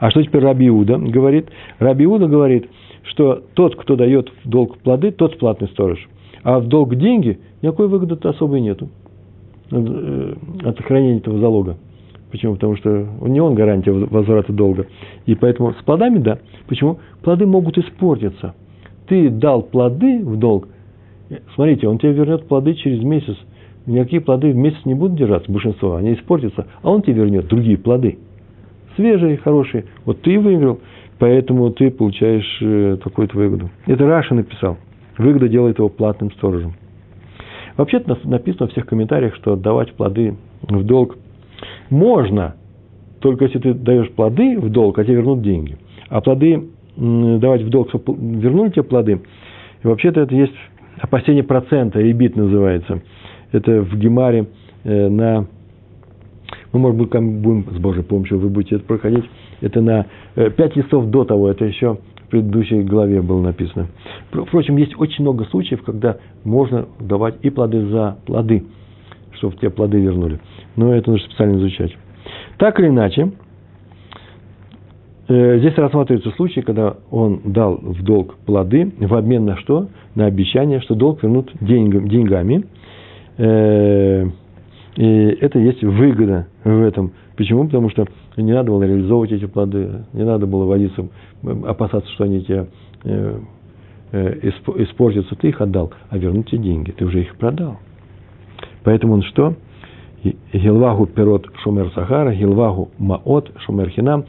А 0.00 0.10
что 0.10 0.20
теперь 0.22 0.42
Рабиуда 0.42 0.98
говорит? 0.98 1.48
Рабиуда 1.78 2.26
говорит, 2.26 2.68
что 3.04 3.40
тот, 3.54 3.76
кто 3.76 3.94
дает 3.94 4.30
в 4.44 4.48
долг 4.48 4.78
плоды, 4.78 5.12
тот 5.12 5.38
платный 5.38 5.68
сторож. 5.68 6.08
А 6.42 6.58
в 6.58 6.68
долг 6.68 6.94
деньги 6.96 7.38
никакой 7.62 7.88
выгоды 7.88 8.16
особой 8.28 8.60
нету 8.60 8.88
э, 9.70 10.34
от 10.64 10.76
сохранения 10.76 11.18
этого 11.18 11.38
залога. 11.38 11.76
Почему? 12.30 12.54
Потому 12.54 12.76
что 12.76 13.06
не 13.22 13.40
он 13.40 13.54
гарантия 13.54 13.90
возврата 13.92 14.52
долга. 14.52 14.86
И 15.26 15.34
поэтому 15.34 15.72
с 15.72 15.82
плодами, 15.82 16.18
да. 16.18 16.38
Почему? 16.68 16.98
Плоды 17.22 17.46
могут 17.46 17.76
испортиться. 17.76 18.54
Ты 19.08 19.28
дал 19.28 19.62
плоды 19.62 20.24
в 20.24 20.36
долг, 20.36 20.68
смотрите, 21.54 21.88
он 21.88 21.98
тебе 21.98 22.12
вернет 22.12 22.46
плоды 22.46 22.74
через 22.74 23.02
месяц. 23.02 23.36
Никакие 23.86 24.20
плоды 24.20 24.52
в 24.52 24.56
месяц 24.56 24.78
не 24.84 24.94
будут 24.94 25.16
держаться, 25.16 25.50
большинство, 25.50 25.96
они 25.96 26.14
испортятся. 26.14 26.66
А 26.82 26.90
он 26.90 27.02
тебе 27.02 27.14
вернет 27.14 27.48
другие 27.48 27.76
плоды. 27.76 28.18
Свежие, 28.94 29.36
хорошие. 29.36 29.86
Вот 30.04 30.20
ты 30.20 30.38
выиграл, 30.38 30.80
поэтому 31.18 31.70
ты 31.70 31.90
получаешь 31.90 32.58
э, 32.60 32.98
такую-то 33.02 33.36
выгоду. 33.36 33.70
Это 33.86 34.06
Раша 34.06 34.34
написал. 34.34 34.76
Выгода 35.20 35.48
делает 35.48 35.78
его 35.78 35.88
платным 35.88 36.30
сторожем. 36.32 36.74
Вообще-то 37.76 38.18
написано 38.24 38.68
в 38.68 38.72
всех 38.72 38.86
комментариях, 38.86 39.34
что 39.36 39.56
давать 39.56 39.92
плоды 39.94 40.36
в 40.62 40.82
долг– 40.84 41.16
можно, 41.90 42.54
только 43.20 43.44
если 43.46 43.58
ты 43.58 43.74
даешь 43.74 44.10
плоды 44.12 44.58
в 44.58 44.70
долг, 44.70 44.98
а 44.98 45.04
тебе 45.04 45.16
вернут 45.16 45.42
деньги. 45.42 45.76
А 46.08 46.20
плоды 46.20 46.68
давать 46.96 47.62
в 47.62 47.68
долг, 47.68 47.88
чтобы 47.88 48.14
вернули 48.16 48.70
тебе 48.70 48.82
плоды, 48.82 49.20
и 49.82 49.86
вообще-то 49.86 50.20
это 50.20 50.34
есть 50.34 50.54
опасение 50.98 51.42
процента, 51.42 52.00
ребит 52.00 52.36
называется. 52.36 53.02
Это 53.52 53.82
в 53.82 53.96
Гемаре 53.96 54.46
э, 54.84 55.08
на... 55.08 55.46
Мы, 56.72 56.78
может 56.78 56.98
быть, 56.98 57.10
будем 57.10 57.66
с 57.70 57.78
Божьей 57.78 58.02
помощью, 58.02 58.38
вы 58.38 58.48
будете 58.48 58.76
это 58.76 58.84
проходить. 58.84 59.24
Это 59.60 59.80
на 59.80 60.06
э, 60.36 60.50
пять 60.50 60.76
листов 60.76 61.06
до 61.06 61.24
того, 61.24 61.50
это 61.50 61.64
еще 61.64 61.98
предыдущей 62.30 62.82
главе 62.82 63.20
было 63.20 63.40
написано. 63.40 63.88
Впрочем, 64.30 64.76
есть 64.76 64.98
очень 64.98 65.22
много 65.22 65.44
случаев, 65.46 65.82
когда 65.82 66.16
можно 66.44 66.86
давать 66.98 67.36
и 67.42 67.50
плоды 67.50 67.86
за 67.86 68.18
плоды, 68.26 68.64
чтобы 69.32 69.56
те 69.56 69.70
плоды 69.70 70.00
вернули 70.00 70.40
но 70.76 70.94
это 70.94 71.10
нужно 71.10 71.26
специально 71.26 71.58
изучать. 71.58 71.96
Так 72.58 72.78
или 72.80 72.88
иначе, 72.88 73.32
э, 75.28 75.58
здесь 75.58 75.74
рассматриваются 75.76 76.30
случаи, 76.32 76.60
когда 76.60 76.96
он 77.10 77.40
дал 77.44 77.76
в 77.76 78.02
долг 78.02 78.36
плоды 78.46 78.92
в 78.98 79.14
обмен 79.14 79.44
на 79.44 79.56
что? 79.56 79.88
На 80.14 80.26
обещание, 80.26 80.80
что 80.80 80.94
долг 80.94 81.22
вернут 81.22 81.52
деньгами. 81.60 82.64
Э, 85.00 85.02
и 85.02 85.38
это 85.40 85.58
есть 85.58 85.82
выгода 85.82 86.46
в 86.62 86.82
этом. 86.82 87.12
Почему? 87.36 87.64
Потому 87.64 87.88
что 87.90 88.06
не 88.36 88.52
надо 88.52 88.70
было 88.70 88.82
реализовывать 88.82 89.32
эти 89.32 89.46
плоды, 89.46 90.04
не 90.12 90.24
надо 90.24 90.46
было 90.46 90.66
водиться, 90.66 91.08
опасаться, 91.42 92.10
что 92.12 92.24
они 92.24 92.42
тебе 92.42 92.66
э, 93.04 93.38
испортятся. 94.12 95.34
Ты 95.36 95.48
их 95.48 95.60
отдал, 95.60 95.92
а 96.10 96.18
вернуть 96.18 96.50
тебе 96.50 96.62
деньги. 96.62 96.90
Ты 96.90 97.06
уже 97.06 97.22
их 97.22 97.36
продал. 97.36 97.78
Поэтому 98.84 99.14
он 99.14 99.22
что? 99.22 99.54
Гилвагу 100.52 101.06
пирот 101.06 101.46
шумер 101.62 101.90
сахара, 101.94 102.34
гилвагу 102.34 102.90
маот 102.98 103.52
шумер 103.60 103.88
хинам. 103.88 104.26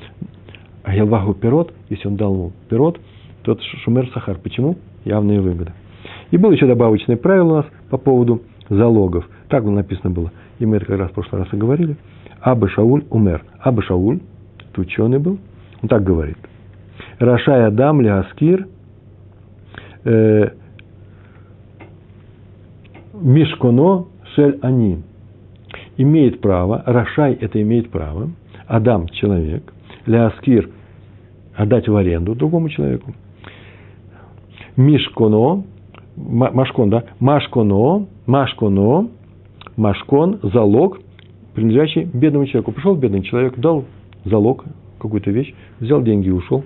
А 0.84 0.96
гилвагу 0.96 1.34
пирот, 1.34 1.74
если 1.90 2.08
он 2.08 2.16
дал 2.16 2.34
ему 2.34 2.52
пирот, 2.70 3.00
тот 3.44 3.62
шумер 3.84 4.10
сахар. 4.14 4.38
Почему? 4.42 4.78
Явная 5.04 5.42
выгода. 5.42 5.74
И 6.32 6.38
было 6.38 6.52
еще 6.54 6.66
добавочное 6.66 7.18
правило 7.18 7.52
у 7.52 7.56
нас 7.58 7.66
по 7.90 7.98
поводу 7.98 8.42
залогов. 8.70 9.28
Так 9.50 9.66
написано 9.66 10.12
было. 10.12 10.32
И 10.62 10.66
мы 10.66 10.78
это 10.78 10.86
как 10.86 11.00
раз 11.00 11.10
в 11.10 11.14
прошлый 11.14 11.42
раз 11.42 11.52
и 11.54 11.58
говорили. 11.58 11.98
Аба 12.40 12.70
Шауль 12.70 13.04
умер. 13.10 13.44
Аба 13.60 13.82
Шауль, 13.82 14.20
ученый 14.78 15.18
был, 15.18 15.40
он 15.82 15.90
так 15.90 16.04
говорит. 16.04 16.38
Рашай 17.18 17.66
Адам 17.66 18.00
Ляскир 18.00 18.68
э, 20.04 20.50
Мишконо 23.14 24.06
Шель 24.36 24.60
Аним 24.62 25.04
имеет 25.98 26.42
право, 26.42 26.84
Рашай 26.86 27.34
это 27.34 27.60
имеет 27.60 27.90
право, 27.90 28.30
Адам– 28.68 29.08
человек, 29.10 29.74
Ляскир– 30.06 30.70
отдать 31.56 31.88
в 31.88 31.96
аренду 31.96 32.36
другому 32.36 32.70
человеку, 32.70 33.14
Мишконо, 34.78 35.64
Машкон, 36.16 36.90
да, 36.92 37.04
Машконо, 37.20 38.08
Машконо, 38.26 39.10
Машкон– 39.82 40.40
залог, 40.44 41.00
принадлежащий 41.56 42.04
бедному 42.04 42.46
человеку. 42.46 42.72
Пришел 42.72 42.96
бедный 42.96 43.24
человек, 43.24 43.58
дал 43.58 43.86
залог, 44.26 44.64
какую-то 45.00 45.32
вещь, 45.32 45.56
взял 45.80 46.04
деньги 46.04 46.28
и 46.28 46.32
ушел. 46.32 46.64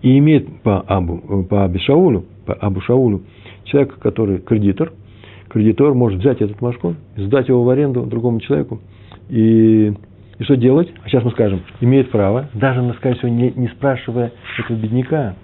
И 0.00 0.16
имеет 0.16 0.62
по 0.62 0.80
Абу, 0.80 1.44
по 1.44 1.64
Абишаулю, 1.64 2.24
по 2.46 2.54
Абу 2.54 2.80
Шаулю, 2.80 3.20
человек, 3.64 3.98
который 3.98 4.38
кредитор, 4.38 4.94
кредитор 5.50 5.92
может 5.92 6.20
взять 6.20 6.40
этот 6.40 6.62
машкон, 6.62 6.96
сдать 7.18 7.48
его 7.48 7.64
в 7.64 7.68
аренду 7.68 8.06
другому 8.06 8.40
человеку. 8.40 8.80
И, 9.28 9.92
и 10.38 10.44
что 10.44 10.56
делать? 10.56 10.90
А 11.04 11.08
сейчас 11.10 11.22
мы 11.22 11.32
скажем, 11.32 11.60
имеет 11.82 12.10
право, 12.10 12.48
даже, 12.54 12.94
скорее 12.94 13.16
всего, 13.16 13.28
не, 13.28 13.52
не 13.54 13.68
спрашивая 13.68 14.32
этого 14.58 14.78
бедняка. 14.78 15.34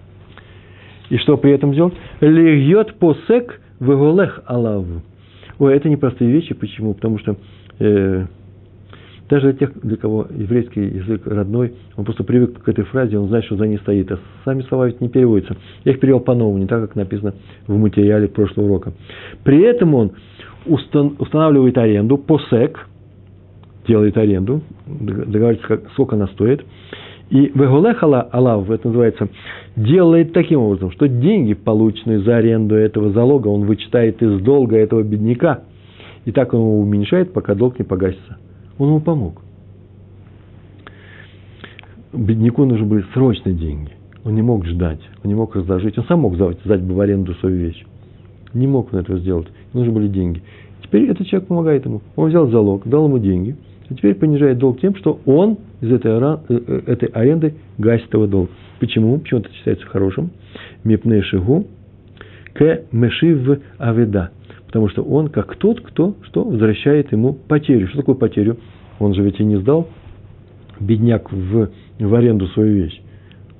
И 1.10 1.18
что 1.18 1.36
при 1.36 1.52
этом 1.52 1.74
сделать? 1.74 1.92
Легьет 2.22 2.94
посек 2.94 3.60
выголех 3.78 4.40
алаву. 4.46 5.02
Ой, 5.58 5.74
это 5.74 5.88
непростые 5.88 6.30
вещи. 6.30 6.54
Почему? 6.54 6.94
Потому 6.94 7.18
что 7.18 7.36
э, 7.78 8.26
даже 9.28 9.52
для 9.52 9.66
тех, 9.66 9.80
для 9.80 9.96
кого 9.96 10.26
еврейский 10.30 10.82
язык 10.82 11.26
родной, 11.26 11.74
он 11.96 12.04
просто 12.04 12.24
привык 12.24 12.62
к 12.62 12.68
этой 12.68 12.84
фразе, 12.84 13.18
он 13.18 13.28
знает, 13.28 13.44
что 13.46 13.56
за 13.56 13.66
ней 13.66 13.78
стоит. 13.78 14.10
А 14.12 14.18
сами 14.44 14.62
слова 14.62 14.86
ведь 14.86 15.00
не 15.00 15.08
переводятся. 15.08 15.56
Я 15.84 15.92
их 15.92 16.00
перевел 16.00 16.20
по-новому, 16.20 16.58
не 16.58 16.66
так, 16.66 16.80
как 16.82 16.94
написано 16.94 17.34
в 17.66 17.76
материале 17.76 18.28
прошлого 18.28 18.66
урока. 18.66 18.92
При 19.42 19.62
этом 19.62 19.94
он 19.94 20.12
устанавливает 20.66 21.78
аренду, 21.78 22.18
посек, 22.18 22.88
делает 23.86 24.16
аренду, 24.16 24.62
договаривается, 24.86 25.80
сколько 25.92 26.16
она 26.16 26.26
стоит. 26.28 26.64
И 27.28 27.50
веголехала 27.54 28.20
Аллах, 28.20 28.70
это 28.70 28.86
называется, 28.86 29.28
делает 29.74 30.32
таким 30.32 30.60
образом, 30.60 30.92
что 30.92 31.08
деньги, 31.08 31.54
полученные 31.54 32.20
за 32.20 32.36
аренду 32.36 32.76
этого 32.76 33.10
залога, 33.10 33.48
он 33.48 33.64
вычитает 33.64 34.22
из 34.22 34.40
долга 34.40 34.76
этого 34.76 35.02
бедняка. 35.02 35.62
И 36.24 36.32
так 36.32 36.54
он 36.54 36.60
его 36.60 36.80
уменьшает, 36.80 37.32
пока 37.32 37.54
долг 37.54 37.78
не 37.78 37.84
погасится. 37.84 38.38
Он 38.78 38.88
ему 38.88 39.00
помог. 39.00 39.42
Бедняку 42.12 42.64
нужны 42.64 42.86
были 42.86 43.04
срочные 43.12 43.54
деньги. 43.54 43.90
Он 44.24 44.34
не 44.34 44.42
мог 44.42 44.64
ждать, 44.64 45.00
он 45.22 45.28
не 45.28 45.34
мог 45.34 45.54
разложить. 45.54 45.98
Он 45.98 46.04
сам 46.04 46.20
мог 46.20 46.34
сдать 46.34 46.82
бы 46.82 46.94
в 46.94 47.00
аренду 47.00 47.34
свою 47.34 47.56
вещь. 47.56 47.84
Не 48.54 48.66
мог 48.66 48.92
он 48.92 49.00
этого 49.00 49.18
сделать. 49.18 49.48
Нужны 49.72 49.92
были 49.92 50.08
деньги. 50.08 50.42
Теперь 50.82 51.10
этот 51.10 51.26
человек 51.26 51.48
помогает 51.48 51.84
ему. 51.84 52.00
Он 52.14 52.28
взял 52.28 52.48
залог, 52.48 52.86
дал 52.86 53.06
ему 53.06 53.18
деньги, 53.18 53.56
то 53.88 53.94
теперь 53.94 54.14
понижает 54.14 54.58
долг 54.58 54.80
тем, 54.80 54.96
что 54.96 55.20
он 55.26 55.58
из 55.80 55.92
этой, 55.92 56.10
э, 56.10 56.38
э, 56.48 56.82
этой 56.86 57.08
аренды 57.08 57.54
гасит 57.78 58.12
его 58.12 58.26
долг. 58.26 58.50
Почему? 58.80 59.18
Почему 59.18 59.40
это 59.40 59.52
считается 59.52 59.86
хорошим? 59.86 60.30
Мипней 60.84 61.22
шигу 61.22 61.66
к 62.52 62.82
мешив 62.90 63.60
аведа. 63.78 64.30
Потому 64.66 64.88
что 64.88 65.02
он 65.02 65.28
как 65.28 65.56
тот, 65.56 65.80
кто 65.80 66.16
что 66.22 66.42
возвращает 66.44 67.12
ему 67.12 67.32
потерю. 67.34 67.88
Что 67.88 67.98
такое 67.98 68.14
потерю? 68.16 68.56
Он 68.98 69.14
же 69.14 69.22
ведь 69.22 69.38
и 69.40 69.44
не 69.44 69.56
сдал 69.56 69.88
бедняк 70.80 71.30
в, 71.32 71.70
в 71.98 72.14
аренду 72.14 72.46
свою 72.48 72.74
вещь. 72.84 73.00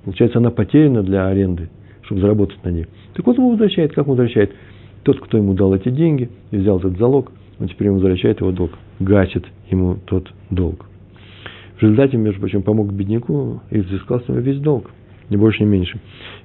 Получается, 0.04 0.38
она 0.38 0.50
потеряна 0.50 1.02
для 1.02 1.26
аренды, 1.26 1.68
чтобы 2.02 2.21
заработать 2.21 2.62
на 2.64 2.71
ней. 2.71 2.87
Так 3.14 3.26
вот, 3.26 3.37
ему 3.37 3.50
возвращает. 3.50 3.92
Как 3.92 4.06
он 4.06 4.16
возвращает? 4.16 4.52
Тот, 5.02 5.21
кто 5.21 5.38
ему 5.38 5.54
дал 5.54 5.75
эти 5.75 5.88
деньги 5.88 6.28
и 6.50 6.56
взял 6.56 6.78
этот 6.78 6.99
залог, 6.99 7.33
он 7.58 7.68
теперь 7.68 7.88
ему 7.88 7.96
возвращает 7.96 8.40
его 8.40 8.52
долг, 8.52 8.72
гасит 9.00 9.46
ему 9.70 9.96
тот 10.04 10.30
долг. 10.50 10.86
В 11.76 11.82
результате, 11.82 12.16
между 12.16 12.40
прочим, 12.40 12.62
помог 12.62 12.92
бедняку 12.92 13.60
и 13.70 13.80
взыскал 13.80 14.20
с 14.20 14.28
него 14.28 14.40
весь 14.40 14.60
долг, 14.60 14.90
ни 15.28 15.36
больше, 15.36 15.62
ни 15.62 15.68
меньше. 15.68 16.00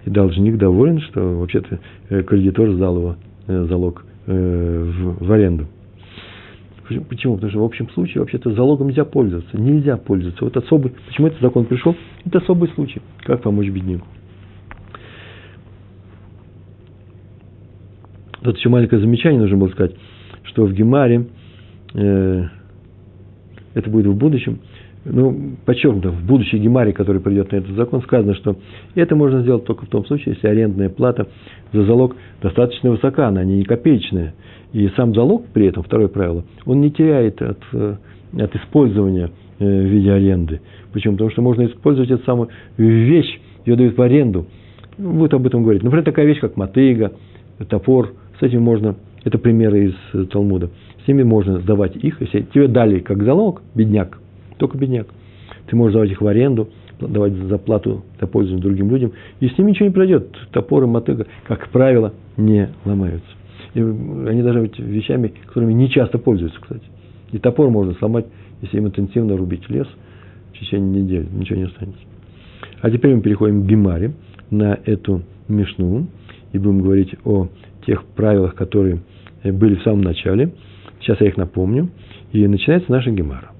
И 0.05 0.09
должник 0.09 0.57
доволен, 0.57 0.99
что 1.01 1.39
вообще-то 1.39 1.79
э, 2.09 2.23
кредитор 2.23 2.71
сдал 2.71 2.97
его 2.97 3.15
э, 3.47 3.65
залог 3.69 4.05
э, 4.27 4.91
в, 5.19 5.31
аренду. 5.31 5.67
Почему? 7.07 7.35
Потому 7.35 7.51
что 7.51 7.61
в 7.61 7.63
общем 7.63 7.89
случае 7.91 8.19
вообще-то 8.19 8.51
залогом 8.51 8.87
нельзя 8.87 9.05
пользоваться. 9.05 9.57
Нельзя 9.57 9.95
пользоваться. 9.95 10.43
Вот 10.43 10.57
особый, 10.57 10.91
почему 11.07 11.27
этот 11.27 11.39
закон 11.39 11.63
пришел? 11.63 11.95
Это 12.25 12.39
особый 12.39 12.69
случай. 12.69 13.01
Как 13.23 13.41
помочь 13.41 13.69
бедняку? 13.69 14.05
Тут 18.41 18.57
еще 18.57 18.69
маленькое 18.69 18.99
замечание 18.99 19.39
нужно 19.39 19.57
было 19.57 19.69
сказать, 19.69 19.95
что 20.43 20.65
в 20.65 20.73
Гемаре, 20.73 21.25
э, 21.93 22.43
это 23.73 23.89
будет 23.89 24.07
в 24.07 24.15
будущем, 24.15 24.59
ну, 25.03 25.55
подчеркнуто, 25.65 26.09
в 26.09 26.23
будущей 26.23 26.59
Гемаре, 26.59 26.93
который 26.93 27.21
придет 27.21 27.51
на 27.51 27.57
этот 27.57 27.75
закон, 27.75 28.01
сказано, 28.03 28.35
что 28.35 28.57
это 28.95 29.15
можно 29.15 29.41
сделать 29.41 29.65
только 29.65 29.85
в 29.85 29.89
том 29.89 30.05
случае, 30.05 30.35
если 30.35 30.47
арендная 30.47 30.89
плата 30.89 31.27
за 31.73 31.83
залог 31.85 32.15
достаточно 32.41 32.91
высока, 32.91 33.27
она 33.27 33.43
не 33.43 33.63
копеечная. 33.63 34.33
И 34.73 34.87
сам 34.95 35.13
залог 35.13 35.47
при 35.53 35.65
этом, 35.65 35.83
второе 35.83 36.07
правило, 36.07 36.45
он 36.65 36.81
не 36.81 36.91
теряет 36.91 37.41
от, 37.41 37.59
э, 37.73 37.95
от 38.37 38.55
использования 38.55 39.31
э, 39.59 39.65
в 39.65 39.85
виде 39.85 40.11
аренды. 40.11 40.61
Почему? 40.93 41.13
Потому 41.13 41.31
что 41.31 41.41
можно 41.41 41.65
использовать 41.65 42.11
эту 42.11 42.23
самую 42.23 42.49
вещь, 42.77 43.39
ее 43.65 43.75
дают 43.75 43.97
в 43.97 44.01
аренду. 44.01 44.47
Ну, 44.97 45.13
будет 45.13 45.33
об 45.33 45.45
этом 45.45 45.63
говорить. 45.63 45.83
Например, 45.83 46.05
такая 46.05 46.25
вещь, 46.25 46.39
как 46.39 46.57
мотыга, 46.57 47.13
топор, 47.69 48.13
с 48.39 48.43
этим 48.43 48.61
можно, 48.61 48.95
это 49.23 49.37
примеры 49.37 49.87
из 49.87 49.95
э, 50.13 50.25
Талмуда, 50.25 50.69
с 51.03 51.07
ними 51.07 51.23
можно 51.23 51.59
сдавать 51.59 51.95
их, 51.95 52.21
если 52.21 52.41
тебе 52.53 52.67
дали 52.67 52.99
как 52.99 53.23
залог, 53.23 53.61
бедняк, 53.75 54.19
только 54.57 54.77
бедняк, 54.77 55.07
ты 55.67 55.75
можешь 55.75 55.93
сдавать 55.93 56.11
их 56.11 56.21
в 56.21 56.27
аренду, 56.27 56.69
давать 56.99 57.33
за 57.33 57.57
плату 57.57 58.03
за 58.19 58.27
пользование 58.27 58.61
другим 58.61 58.89
людям, 58.89 59.13
и 59.39 59.47
с 59.47 59.57
ними 59.57 59.71
ничего 59.71 59.87
не 59.87 59.93
пройдет. 59.93 60.27
Топоры, 60.51 60.85
мотыга, 60.85 61.25
как 61.47 61.69
правило, 61.69 62.13
не 62.37 62.69
ломаются. 62.85 63.29
И 63.73 63.79
они 63.79 64.43
даже 64.43 64.61
быть 64.61 64.77
вещами, 64.77 65.33
которыми 65.47 65.73
не 65.73 65.89
часто 65.89 66.17
пользуются, 66.17 66.59
кстати. 66.61 66.83
И 67.31 67.39
топор 67.39 67.69
можно 67.69 67.93
сломать, 67.93 68.25
если 68.61 68.77
им 68.77 68.87
интенсивно 68.87 69.37
рубить 69.37 69.69
лес 69.69 69.87
в 70.53 70.59
течение 70.59 71.03
недели, 71.03 71.27
ничего 71.31 71.59
не 71.59 71.65
останется. 71.65 72.01
А 72.81 72.91
теперь 72.91 73.15
мы 73.15 73.21
переходим 73.21 73.63
к 73.63 73.67
Гемаре, 73.67 74.11
на 74.49 74.77
эту 74.85 75.23
Мишну, 75.47 76.07
и 76.53 76.57
будем 76.57 76.81
говорить 76.81 77.15
о 77.25 77.47
тех 77.85 78.03
правилах, 78.03 78.55
которые 78.55 78.99
были 79.43 79.75
в 79.75 79.83
самом 79.83 80.01
начале. 80.01 80.53
Сейчас 80.99 81.19
я 81.21 81.27
их 81.27 81.37
напомню. 81.37 81.89
И 82.31 82.47
начинается 82.47 82.91
наша 82.91 83.11
Гемара. 83.11 83.51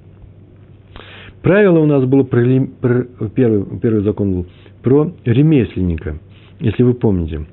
Правило 1.41 1.79
у 1.79 1.86
нас 1.86 2.05
было 2.05 2.24
про, 2.24 2.45
про 2.79 3.03
первый, 3.33 3.79
первый 3.79 4.03
закон 4.03 4.31
был 4.31 4.45
про 4.83 5.12
ремесленника, 5.25 6.17
если 6.60 6.84
вы 6.84 6.93
помните. 6.93 7.45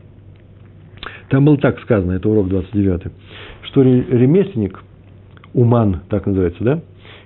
Там 1.31 1.45
было 1.45 1.57
так 1.57 1.81
сказано, 1.81 2.13
это 2.13 2.29
урок 2.29 2.49
29, 2.49 3.13
что 3.63 3.83
ремесленник, 3.83 4.83
уман, 5.55 6.03
так 6.09 6.27
называется, 6.27 6.63
да, 6.65 6.81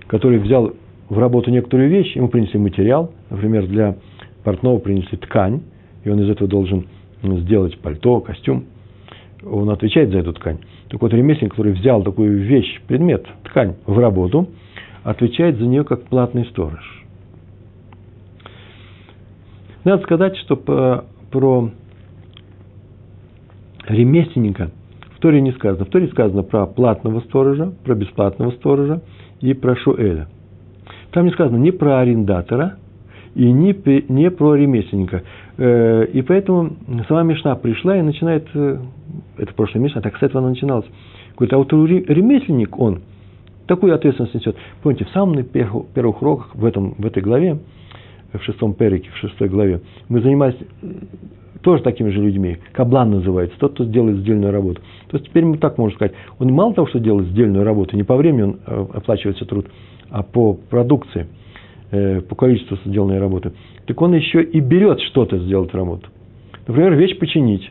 который 0.06 0.38
взял 0.38 0.72
в 1.08 1.18
работу 1.18 1.50
некоторую 1.50 1.90
вещь, 1.90 2.16
ему 2.16 2.28
принесли 2.28 2.58
материал, 2.58 3.12
например, 3.30 3.66
для 3.66 3.96
портного 4.44 4.78
принесли 4.78 5.18
ткань, 5.18 5.62
и 6.04 6.10
он 6.10 6.20
из 6.20 6.30
этого 6.30 6.48
должен 6.48 6.86
сделать 7.22 7.78
пальто, 7.78 8.20
костюм, 8.20 8.64
он 9.44 9.70
отвечает 9.70 10.10
за 10.10 10.18
эту 10.18 10.32
ткань. 10.32 10.58
Так 10.88 11.00
вот, 11.00 11.12
ремесленник, 11.12 11.52
который 11.52 11.72
взял 11.72 12.02
такую 12.02 12.38
вещь, 12.38 12.80
предмет, 12.86 13.26
ткань 13.44 13.74
в 13.86 13.98
работу, 13.98 14.48
отвечает 15.02 15.58
за 15.58 15.66
нее 15.66 15.84
как 15.84 16.04
платный 16.04 16.44
сторож. 16.46 17.04
Надо 19.84 20.02
сказать, 20.04 20.36
что 20.36 20.56
про 21.30 21.70
ремесленника 23.86 24.70
в 25.16 25.18
Торе 25.20 25.40
не 25.40 25.52
сказано. 25.52 25.84
В 25.84 25.88
Торе 25.88 26.08
сказано 26.08 26.42
про 26.42 26.66
платного 26.66 27.20
сторожа, 27.20 27.72
про 27.84 27.94
бесплатного 27.94 28.52
сторожа 28.52 29.02
и 29.40 29.54
про 29.54 29.74
Шуэля. 29.76 30.28
Там 31.10 31.26
не 31.26 31.32
сказано 31.32 31.56
ни 31.56 31.70
про 31.70 32.00
арендатора 32.00 32.76
и 33.34 33.50
ни, 33.50 33.74
не 34.12 34.30
про 34.30 34.54
ремесленника. 34.54 35.22
Э, 35.58 36.06
и 36.12 36.22
поэтому 36.22 36.76
сама 37.08 37.22
Мишна 37.22 37.54
пришла 37.56 37.96
и 37.96 38.02
начинает, 38.02 38.46
э, 38.54 38.78
это 39.38 39.54
прошлая 39.54 39.82
Мишна, 39.82 40.00
так 40.00 40.16
с 40.16 40.22
этого 40.22 40.40
она 40.40 40.50
начиналась. 40.50 40.86
Говорит, 41.36 41.52
а 41.52 41.58
вот 41.58 41.72
ремесленник 41.72 42.78
он 42.78 43.00
такую 43.66 43.94
ответственность 43.94 44.34
несет. 44.34 44.56
Помните, 44.82 45.04
в 45.04 45.10
самых 45.10 45.48
первых, 45.50 45.86
первых 45.88 46.22
уроках 46.22 46.54
в, 46.54 46.64
этом, 46.64 46.94
в 46.98 47.06
этой 47.06 47.22
главе, 47.22 47.58
в 48.32 48.42
шестом 48.42 48.74
перике, 48.74 49.10
в 49.12 49.16
шестой 49.18 49.48
главе, 49.48 49.80
мы 50.08 50.20
занимались 50.20 50.56
тоже 51.62 51.82
такими 51.82 52.10
же 52.10 52.20
людьми. 52.20 52.58
Каблан 52.72 53.10
называется, 53.10 53.56
тот, 53.58 53.74
кто 53.74 53.84
делает 53.84 54.18
сдельную 54.18 54.52
работу. 54.52 54.80
То 55.08 55.16
есть 55.16 55.28
теперь 55.28 55.44
мы 55.44 55.58
так 55.58 55.78
можем 55.78 55.96
сказать, 55.96 56.12
он 56.38 56.52
мало 56.52 56.74
того, 56.74 56.86
что 56.88 56.98
делает 56.98 57.28
сдельную 57.28 57.64
работу, 57.64 57.96
не 57.96 58.02
по 58.02 58.16
времени 58.16 58.42
он 58.42 58.60
э, 58.66 58.86
оплачивается 58.94 59.44
труд, 59.44 59.66
а 60.10 60.22
по 60.22 60.54
продукции, 60.54 61.22
э, 61.22 61.42
по 62.28 62.34
количеству 62.34 62.78
сделанной 62.86 63.18
работы, 63.18 63.52
так 63.86 64.00
он 64.00 64.14
еще 64.14 64.42
и 64.42 64.60
берет 64.60 65.00
что-то 65.00 65.38
сделать 65.38 65.74
работу. 65.74 66.08
Например, 66.66 66.94
вещь 66.94 67.18
починить. 67.18 67.70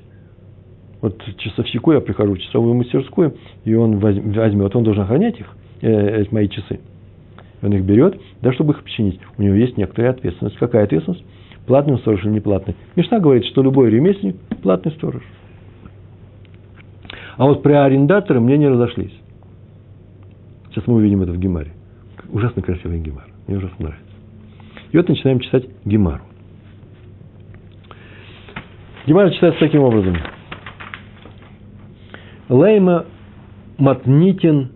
Вот 1.02 1.20
часовщику 1.38 1.94
я 1.94 2.02
прихожу 2.02 2.36
в 2.36 2.40
часовую 2.40 2.76
мастерскую, 2.76 3.36
и 3.66 3.74
он 3.74 3.98
возьмет, 3.98 4.76
он 4.76 4.84
должен 4.84 5.04
охранять 5.04 5.40
их, 5.40 5.48
э, 5.82 6.24
мои 6.30 6.48
часы. 6.48 6.80
Он 7.64 7.74
их 7.74 7.84
берет, 7.84 8.20
да, 8.42 8.54
чтобы 8.54 8.74
их 8.74 8.84
починить. 8.84 9.20
У 9.38 9.42
него 9.42 9.56
есть 9.56 9.78
некоторая 9.78 10.12
ответственность. 10.12 10.58
Какая 10.58 10.84
ответственность? 10.84 11.24
Платный 11.66 11.98
сторож 12.00 12.24
или 12.24 12.32
неплатный. 12.32 12.76
Мишна 12.96 13.20
говорит, 13.20 13.46
что 13.46 13.62
любой 13.62 13.90
ремесленник– 13.90 14.36
платный 14.62 14.92
сторож. 14.94 15.24
А 17.38 17.46
вот 17.46 17.64
при 17.64 17.74
арендаторе 17.74 18.40
мнения 18.40 18.70
разошлись. 18.70 19.14
Сейчас 20.70 20.86
мы 20.88 20.96
увидим 20.96 21.22
это 21.22 21.32
в 21.32 21.38
Гемаре. 21.38 21.72
Ужасно 22.32 22.62
красивый 22.62 23.00
Гемар. 23.00 23.28
Мне 23.48 23.58
ужасно 23.58 23.78
нравится. 23.80 24.06
И 24.92 24.98
вот 24.98 25.10
начинаем 25.10 25.40
читать 25.40 25.66
Гемару. 25.86 26.24
Гемара 29.06 29.32
читается 29.32 29.60
таким 29.60 29.82
образом. 29.82 30.16
Лейма 32.50 33.06
Матнитин 33.78 34.72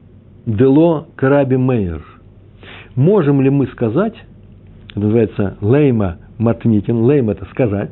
Дело 0.46 1.08
Караби 1.16 1.56
Мейер. 1.56 2.04
Можем 2.96 3.42
ли 3.42 3.50
мы 3.50 3.68
сказать, 3.68 4.16
это 4.92 5.00
называется 5.00 5.58
Лейма 5.62 6.20
матнитин, 6.38 7.04
лейм 7.04 7.30
это 7.30 7.46
сказать, 7.46 7.92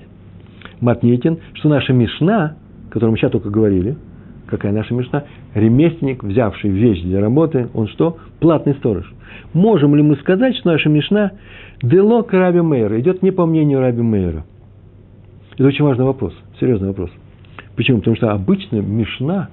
матнитин, 0.80 1.40
что 1.54 1.70
наша 1.70 1.94
мишна, 1.94 2.58
о 2.90 2.92
которой 2.92 3.12
мы 3.12 3.18
сейчас 3.18 3.32
только 3.32 3.50
говорили, 3.50 3.96
какая 4.48 4.72
наша 4.72 4.94
мишна, 4.94 5.24
ремесленник, 5.54 6.24
взявший 6.24 6.70
вещь 6.70 7.02
для 7.02 7.22
работы, 7.22 7.68
он 7.74 7.88
что? 7.88 8.18
Платный 8.40 8.74
сторож. 8.76 9.12
Можем 9.54 9.96
ли 9.96 10.04
мы 10.04 10.16
сказать, 10.18 10.56
что 10.58 10.70
наша 10.72 10.90
мишна 10.90 11.32
дело 11.82 12.22
к 12.24 12.34
Раби 12.34 12.62
Мейра, 12.62 13.00
идет 13.00 13.22
не 13.22 13.32
по 13.32 13.46
мнению 13.46 13.80
Раби 13.80 14.02
Мейра? 14.02 14.46
Это 15.54 15.68
очень 15.68 15.86
важный 15.86 16.06
вопрос, 16.06 16.34
серьезный 16.60 16.90
вопрос. 16.90 17.12
Почему? 17.76 18.00
Потому 18.00 18.16
что 18.16 18.32
обычно 18.32 18.78
мишна, 18.78 19.50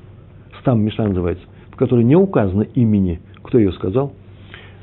стам 0.60 0.80
мишна 0.80 1.08
называется, 1.08 1.44
в 1.70 1.76
которой 1.76 2.04
не 2.04 2.16
указано 2.16 2.62
имени, 2.62 3.20
кто 3.42 3.58
ее 3.58 3.72
сказал, 3.72 4.12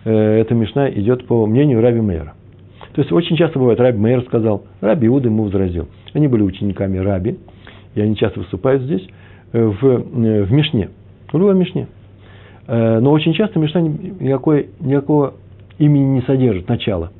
э, 0.05 0.11
эта 0.11 0.53
мишна 0.53 0.89
идет 0.89 1.25
по 1.27 1.45
мнению 1.45 1.81
Раби 1.81 2.01
Мейра. 2.01 2.33
То 2.93 3.01
есть 3.01 3.11
очень 3.11 3.35
часто 3.37 3.59
бывает, 3.59 3.79
Раби 3.79 3.97
Мейер 3.97 4.23
сказал, 4.23 4.65
Раби 4.81 5.07
Иуда 5.07 5.29
ему 5.29 5.43
возразил. 5.43 5.87
Они 6.13 6.27
были 6.27 6.41
учениками 6.43 6.97
Раби, 6.97 7.37
и 7.93 8.01
они 8.01 8.15
часто 8.15 8.39
выступают 8.39 8.83
здесь, 8.83 9.07
э, 9.53 9.63
в, 9.63 9.85
э, 9.85 10.43
в 10.43 10.51
Мишне, 10.51 10.89
в 11.31 11.37
любой 11.37 11.55
Мишне. 11.55 11.87
Э, 12.67 12.99
но 12.99 13.11
очень 13.11 13.33
часто 13.33 13.59
Мишна 13.59 13.81
никакой, 13.81 14.69
никакого 14.79 15.33
имени 15.77 16.15
не 16.15 16.21
содержит, 16.21 16.67
начала. 16.67 17.11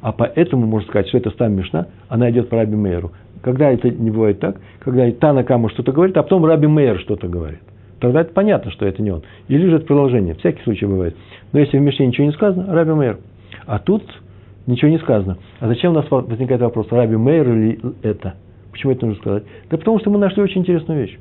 А 0.00 0.12
поэтому 0.12 0.66
можно 0.66 0.88
сказать, 0.88 1.08
что 1.08 1.18
это 1.18 1.30
стам 1.30 1.54
Мишна, 1.54 1.86
она 2.08 2.30
идет 2.30 2.48
по 2.48 2.56
Раби 2.56 2.76
Мейеру. 2.76 3.12
Когда 3.42 3.70
это 3.70 3.90
не 3.90 4.10
бывает 4.10 4.40
так, 4.40 4.60
когда 4.80 5.10
Тана 5.12 5.44
Кама 5.44 5.70
что-то 5.70 5.92
говорит, 5.92 6.16
а 6.16 6.22
потом 6.22 6.44
Раби 6.44 6.66
Мейер 6.66 6.98
что-то 7.00 7.28
говорит. 7.28 7.60
тогда 8.00 8.20
это 8.20 8.32
понятно, 8.32 8.70
что 8.70 8.86
это 8.86 9.02
не 9.02 9.10
он. 9.10 9.22
Или 9.48 9.68
же 9.68 9.76
это 9.76 9.86
продолжение. 9.86 10.34
Всякий 10.34 10.62
случай 10.62 10.86
бывает. 10.86 11.16
Но 11.52 11.60
если 11.60 11.78
в 11.78 11.80
Мишне 11.80 12.06
ничего 12.06 12.26
не 12.26 12.32
сказано, 12.32 12.72
Раби 12.72 12.92
Мейер. 12.92 13.18
А 13.66 13.78
тут 13.78 14.02
ничего 14.66 14.90
не 14.90 14.98
сказано. 14.98 15.38
А 15.60 15.68
зачем 15.68 15.92
у 15.92 15.94
нас 15.94 16.06
возникает 16.10 16.60
вопрос, 16.60 16.88
Раби 16.90 17.16
Мейер 17.16 17.52
или 17.52 17.80
это? 18.02 18.34
Почему 18.72 18.92
это 18.92 19.06
нужно 19.06 19.20
сказать? 19.20 19.44
Да 19.70 19.78
потому 19.78 19.98
что 19.98 20.10
мы 20.10 20.18
нашли 20.18 20.42
очень 20.42 20.60
интересную 20.60 21.00
вещь. 21.00 21.18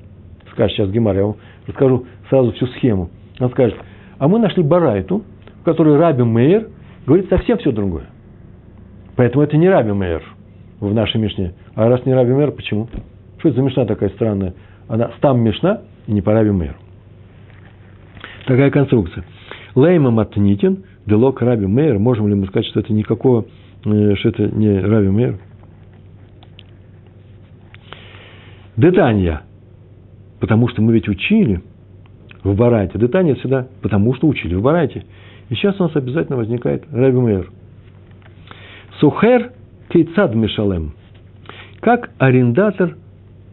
Скажет 0.58 0.76
сейчас 0.76 0.90
Гемар, 0.90 1.16
я 1.16 1.24
вам 1.24 1.36
расскажу 1.68 2.08
сразу 2.30 2.52
всю 2.54 2.66
схему. 2.66 3.12
Он 3.40 3.52
скажет, 3.52 3.78
а 4.18 4.28
мы 4.28 4.40
нашли 4.40 4.64
Барайту, 4.64 5.24
в 5.62 5.64
которой 5.64 5.98
Раби 5.98 6.24
Мейер 6.24 6.70
говорит 7.06 7.30
совсем 7.30 7.60
все 7.60 7.72
другое. 7.72 8.06
Поэтому 9.16 9.44
это 9.44 9.56
не 9.56 9.70
Раби 9.70 9.92
Мейер 9.92 10.24
в 10.80 10.92
нашей 10.96 11.22
Мишне. 11.22 11.54
А 11.76 11.88
раз 11.88 12.04
не 12.08 12.14
Раби 12.16 12.34
Мейер, 12.34 12.54
почему? 12.54 12.88
Что 13.38 13.50
это 13.50 13.58
за 13.58 13.62
Мишна 13.62 13.86
такая 13.86 14.10
странная? 14.10 14.56
Она 14.88 15.12
стам 15.20 15.42
Мишна 15.42 15.82
и 16.08 16.12
не 16.12 16.24
по 16.24 16.34
Раби 16.34 16.50
Мейеру. 16.50 16.78
Такая 18.48 18.72
конструкция. 18.72 19.26
Лейма 19.76 20.10
Матнитин, 20.10 20.86
Делок 21.06 21.40
Раби 21.44 21.68
Мейер. 21.68 22.00
Можем 22.00 22.30
ли 22.30 22.34
мы 22.34 22.48
сказать, 22.48 22.66
что 22.66 22.80
это 22.80 22.92
никакого, 22.94 23.46
э, 23.86 24.16
что 24.16 24.30
это 24.30 24.48
не 24.48 24.80
Раби 24.80 25.10
Мейер? 25.10 25.38
Детанья. 28.76 29.44
Потому 30.40 30.68
что 30.68 30.82
мы 30.82 30.94
ведь 30.94 31.08
учили 31.08 31.62
в 32.44 32.56
Барайте. 32.56 32.98
Детанья 32.98 33.36
всегда 33.36 33.68
потому 33.82 34.14
что 34.16 34.28
учили 34.28 34.56
в 34.56 34.62
Барайте. 34.62 35.06
И 35.50 35.56
сейчас 35.56 35.80
у 35.80 35.84
нас 35.84 35.96
обязательно 35.96 36.38
возникает 36.38 36.84
Раби 36.92 37.18
Мейер. 37.18 37.50
Сухер 39.00 39.52
кейцад 39.90 40.36
мишалем. 40.36 40.94
Как 41.80 42.12
арендатор 42.18 42.98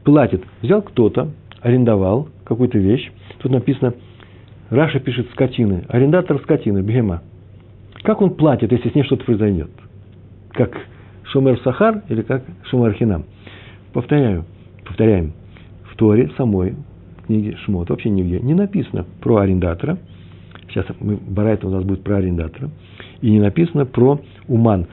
платит. 0.04 0.42
Взял 0.62 0.82
кто-то, 0.82 1.30
арендовал 1.60 2.28
какую-то 2.44 2.78
вещь. 2.78 3.10
Тут 3.38 3.52
написано, 3.52 3.94
Раша 4.70 4.98
пишет 4.98 5.30
скотины. 5.32 5.84
Арендатор 5.88 6.40
скотины, 6.40 6.80
бегема. 6.80 7.22
Как 8.02 8.20
он 8.20 8.34
платит, 8.34 8.72
если 8.72 8.90
с 8.90 8.94
ней 8.94 9.04
что-то 9.04 9.24
произойдет? 9.24 9.70
Как 10.50 10.76
Шумер 11.24 11.58
Сахар 11.60 12.02
или 12.08 12.22
как 12.22 12.44
Шумер 12.64 12.92
Хинам? 12.94 13.24
Повторяю, 13.92 14.44
повторяем. 14.84 15.32
В 15.94 15.96
Торе 15.96 16.28
самой, 16.36 16.74
в 17.18 17.26
книге 17.26 17.56
Шмот, 17.64 17.88
вообще 17.88 18.10
нигде 18.10 18.40
не 18.40 18.54
написано 18.54 19.06
про 19.20 19.36
арендатора. 19.36 19.96
Сейчас 20.68 20.86
мы, 20.98 21.16
Барайта 21.16 21.68
у 21.68 21.70
нас 21.70 21.84
будет 21.84 22.02
про 22.02 22.16
арендатора. 22.16 22.70
И 23.20 23.30
не 23.30 23.38
написано 23.38 23.86
про 23.86 24.20
уман, 24.48 24.86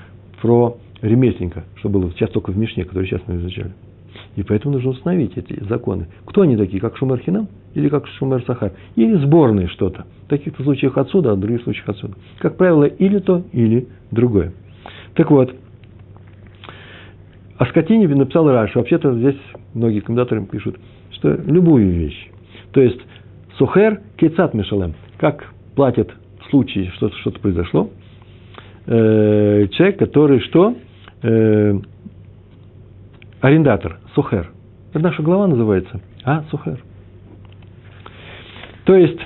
про 0.43 0.77
ремесленника, 1.01 1.63
что 1.77 1.89
было 1.89 2.11
сейчас 2.11 2.29
только 2.29 2.51
в 2.51 2.57
Мишне, 2.57 2.85
который 2.85 3.07
сейчас 3.07 3.21
мы 3.25 3.37
изучали. 3.37 3.71
И 4.35 4.43
поэтому 4.43 4.75
нужно 4.75 4.91
установить 4.91 5.35
эти 5.37 5.63
законы. 5.63 6.05
Кто 6.25 6.41
они 6.41 6.55
такие, 6.55 6.79
как 6.79 6.95
Шумер 6.97 7.17
Хинам 7.17 7.47
или 7.73 7.89
как 7.89 8.05
Шумер 8.19 8.43
Сахар? 8.45 8.73
Или 8.95 9.15
сборные 9.15 9.69
что-то. 9.69 10.05
В 10.27 10.29
таких-то 10.29 10.61
случаях 10.61 10.99
отсюда, 10.99 11.31
а 11.31 11.35
в 11.35 11.39
других 11.39 11.63
случаях 11.63 11.89
отсюда. 11.89 12.13
Как 12.37 12.57
правило, 12.57 12.83
или 12.83 13.17
то, 13.17 13.41
или 13.53 13.87
другое. 14.11 14.53
Так 15.15 15.31
вот, 15.31 15.51
о 17.57 17.65
скотине 17.65 18.07
написал 18.07 18.47
Раш. 18.47 18.75
Вообще-то 18.75 19.17
здесь 19.17 19.39
многие 19.73 19.99
комментаторы 20.01 20.45
пишут, 20.45 20.77
что 21.11 21.33
любую 21.45 21.91
вещь. 21.91 22.29
То 22.71 22.81
есть, 22.81 22.99
сухер 23.57 24.01
кейцат 24.17 24.53
мишалем. 24.53 24.93
Как 25.17 25.53
платят 25.75 26.11
в 26.39 26.49
случае, 26.49 26.91
что 26.95 27.09
что-то 27.21 27.39
произошло, 27.39 27.89
э, 28.87 29.67
человек, 29.71 29.99
который 29.99 30.39
что? 30.41 30.75
Э, 31.23 31.79
арендатор, 33.41 33.99
сухер. 34.15 34.51
Это 34.93 35.03
наша 35.03 35.23
глава 35.23 35.47
называется. 35.47 36.01
А, 36.23 36.43
сухер. 36.49 36.79
То 38.85 38.95
есть, 38.95 39.19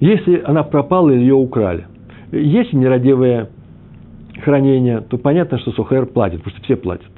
если 0.00 0.40
она 0.44 0.62
пропала 0.62 1.10
или 1.10 1.20
ее 1.20 1.34
украли, 1.34 1.86
если 2.30 2.76
нерадивое 2.76 3.50
хранение, 4.42 5.00
то 5.00 5.18
понятно, 5.18 5.58
что 5.58 5.72
сухер 5.72 6.06
платит, 6.06 6.38
потому 6.38 6.56
что 6.56 6.64
все 6.64 6.76
платят. 6.76 7.10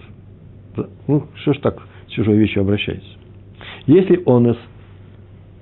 Ну, 1.06 1.26
что 1.34 1.52
ж 1.52 1.58
так 1.58 1.82
с 2.08 2.12
чужой 2.12 2.36
вещью 2.36 2.62
обращаясь. 2.62 3.16
Если 3.86 4.22
онес, 4.26 4.56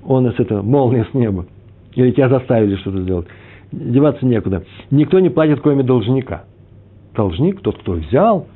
онес 0.07 0.35
это 0.39 0.63
молния 0.63 1.07
с 1.11 1.15
неба, 1.15 1.47
или 1.95 2.11
тебя 2.13 2.29
заставили 2.29 2.77
что-то 2.77 3.03
сделать, 3.03 3.27
деваться 3.73 4.25
некуда. 4.25 4.65
Никто 4.91 5.21
не 5.21 5.31
платит, 5.31 5.61
кроме 5.61 5.83
должника. 5.83 6.45
Должник, 7.15 7.61
тот, 7.61 7.79
кто 7.79 7.93
взял, 7.93 8.47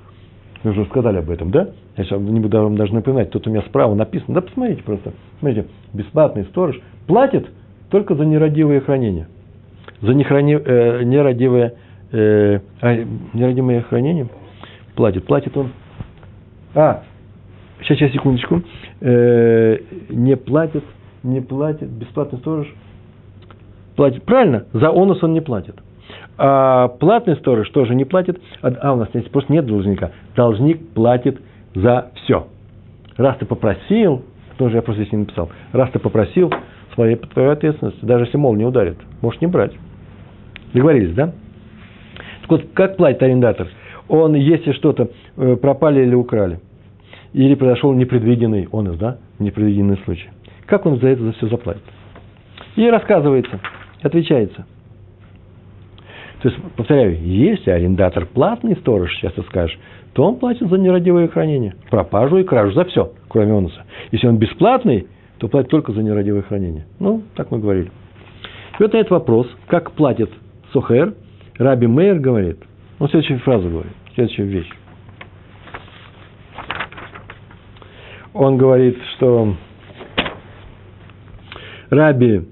мы 0.63 0.71
уже 0.71 0.85
сказали 0.87 1.19
об 1.19 1.31
этом, 1.31 1.51
да? 1.51 1.71
Я 1.97 2.05
сейчас 2.05 2.21
не 2.21 2.41
буду 2.41 2.63
вам 2.63 2.77
даже 2.77 2.95
напоминать, 2.95 3.31
тут 3.31 3.47
у 3.47 3.51
меня 3.51 3.63
справа 3.63 3.95
написано. 3.95 4.35
Да 4.35 4.41
посмотрите 4.41 4.83
просто. 4.83 5.13
Смотрите, 5.41 5.69
бесплатный 5.93 6.45
сторож 6.45 6.81
платит 7.07 7.49
только 7.91 8.15
за 8.15 8.25
нерадивое 8.25 8.81
хранение. 8.81 9.27
За 10.01 10.15
нехрани, 10.15 10.55
э, 10.55 11.03
нерадивое, 11.03 11.75
э, 12.13 12.61
а, 12.81 13.05
нерадивое 13.35 13.83
хранение 13.83 14.29
платит. 14.95 15.25
Платит 15.25 15.57
он. 15.57 15.71
А, 16.75 17.03
сейчас, 17.83 17.99
сейчас, 17.99 18.13
секундочку. 18.13 18.63
Э, 19.01 19.79
не 20.09 20.37
платит, 20.37 20.85
не 21.23 21.41
платит, 21.41 21.89
бесплатный 21.91 22.39
сторож 22.39 22.73
платит. 23.97 24.25
Правильно, 24.25 24.65
за 24.73 24.91
онус 24.91 25.23
он 25.23 25.33
не 25.33 25.41
платит. 25.41 25.77
А 26.39 26.89
платный 26.89 27.37
сторож 27.37 27.69
тоже 27.71 27.95
не 27.95 28.05
платит. 28.05 28.41
А, 28.63 28.69
а 28.81 28.93
у 28.95 28.97
нас 28.97 29.09
здесь 29.11 29.25
просто 29.25 29.53
нет 29.53 29.67
должника. 29.67 30.13
Должник 30.35 30.89
платит 30.91 31.41
за 31.75 32.11
все. 32.17 32.47
Раз 33.17 33.37
ты 33.39 33.47
попросил, 33.47 34.25
тоже 34.57 34.77
я 34.77 34.83
просто 34.83 35.03
здесь 35.03 35.13
не 35.13 35.19
написал, 35.19 35.51
раз 35.73 35.91
ты 35.91 35.99
попросил, 35.99 36.51
своей 36.95 37.17
твоей 37.17 37.51
ответственности, 37.51 38.05
даже 38.05 38.25
если 38.25 38.37
мол 38.37 38.55
не 38.55 38.65
ударит, 38.65 38.99
можешь 39.21 39.41
не 39.41 39.47
брать. 39.47 39.73
Договорились, 40.73 41.15
да? 41.15 41.33
Так 42.43 42.51
вот, 42.51 42.67
как 42.75 42.97
платит 42.97 43.23
арендатор? 43.23 43.69
Он, 44.09 44.35
если 44.35 44.73
что-то 44.73 45.11
э, 45.37 45.57
пропали 45.57 46.03
или 46.03 46.15
украли, 46.15 46.61
или 47.33 47.55
произошел 47.55 47.93
непредвиденный, 47.93 48.69
он 48.71 48.97
да, 48.97 49.19
непредвиденный 49.39 49.99
случай, 50.05 50.29
как 50.67 50.87
он 50.87 50.99
за 50.99 51.09
это 51.09 51.23
за 51.23 51.33
все 51.33 51.49
заплатит? 51.49 51.83
И 52.77 52.89
рассказывается, 52.89 53.61
отвечается. 54.03 54.67
То 56.43 56.49
есть, 56.49 56.61
повторяю, 56.77 57.23
если 57.23 57.71
арендатор 57.71 58.27
платный 58.27 58.77
сторож, 58.77 59.15
сейчас 59.15 59.33
ты 59.35 59.43
скажешь, 59.43 59.79
то 60.13 60.25
он 60.25 60.37
платит 60.37 60.69
за 60.69 60.77
нерадивое 60.77 61.29
хранение, 61.29 61.77
пропажу 61.89 62.39
и 62.39 62.45
кражу, 62.45 62.73
за 62.73 62.85
все, 62.85 63.13
кроме 63.29 63.53
онуса. 63.53 63.85
Если 64.11 64.27
он 64.27 64.39
бесплатный, 64.39 65.07
то 65.39 65.49
платит 65.49 65.71
только 65.71 65.93
за 65.93 66.03
нерадивое 66.03 66.43
хранение. 66.43 66.87
Ну, 66.99 67.23
так 67.35 67.51
мы 67.51 67.59
говорили. 67.59 67.91
И 68.79 68.83
вот 68.83 68.95
этот 68.95 69.11
вопрос, 69.11 69.47
как 69.69 69.93
платит 69.93 70.31
Сухер, 70.73 71.15
Раби 71.59 71.87
Мейер 71.87 72.19
говорит, 72.19 72.59
он 73.03 73.09
следующую 73.09 73.41
фразу 73.41 73.69
говорит, 73.69 73.93
следующую 74.15 74.47
вещь. 74.47 74.71
Он 78.33 78.57
говорит, 78.57 78.97
что 79.17 79.57
Раби, 81.91 82.47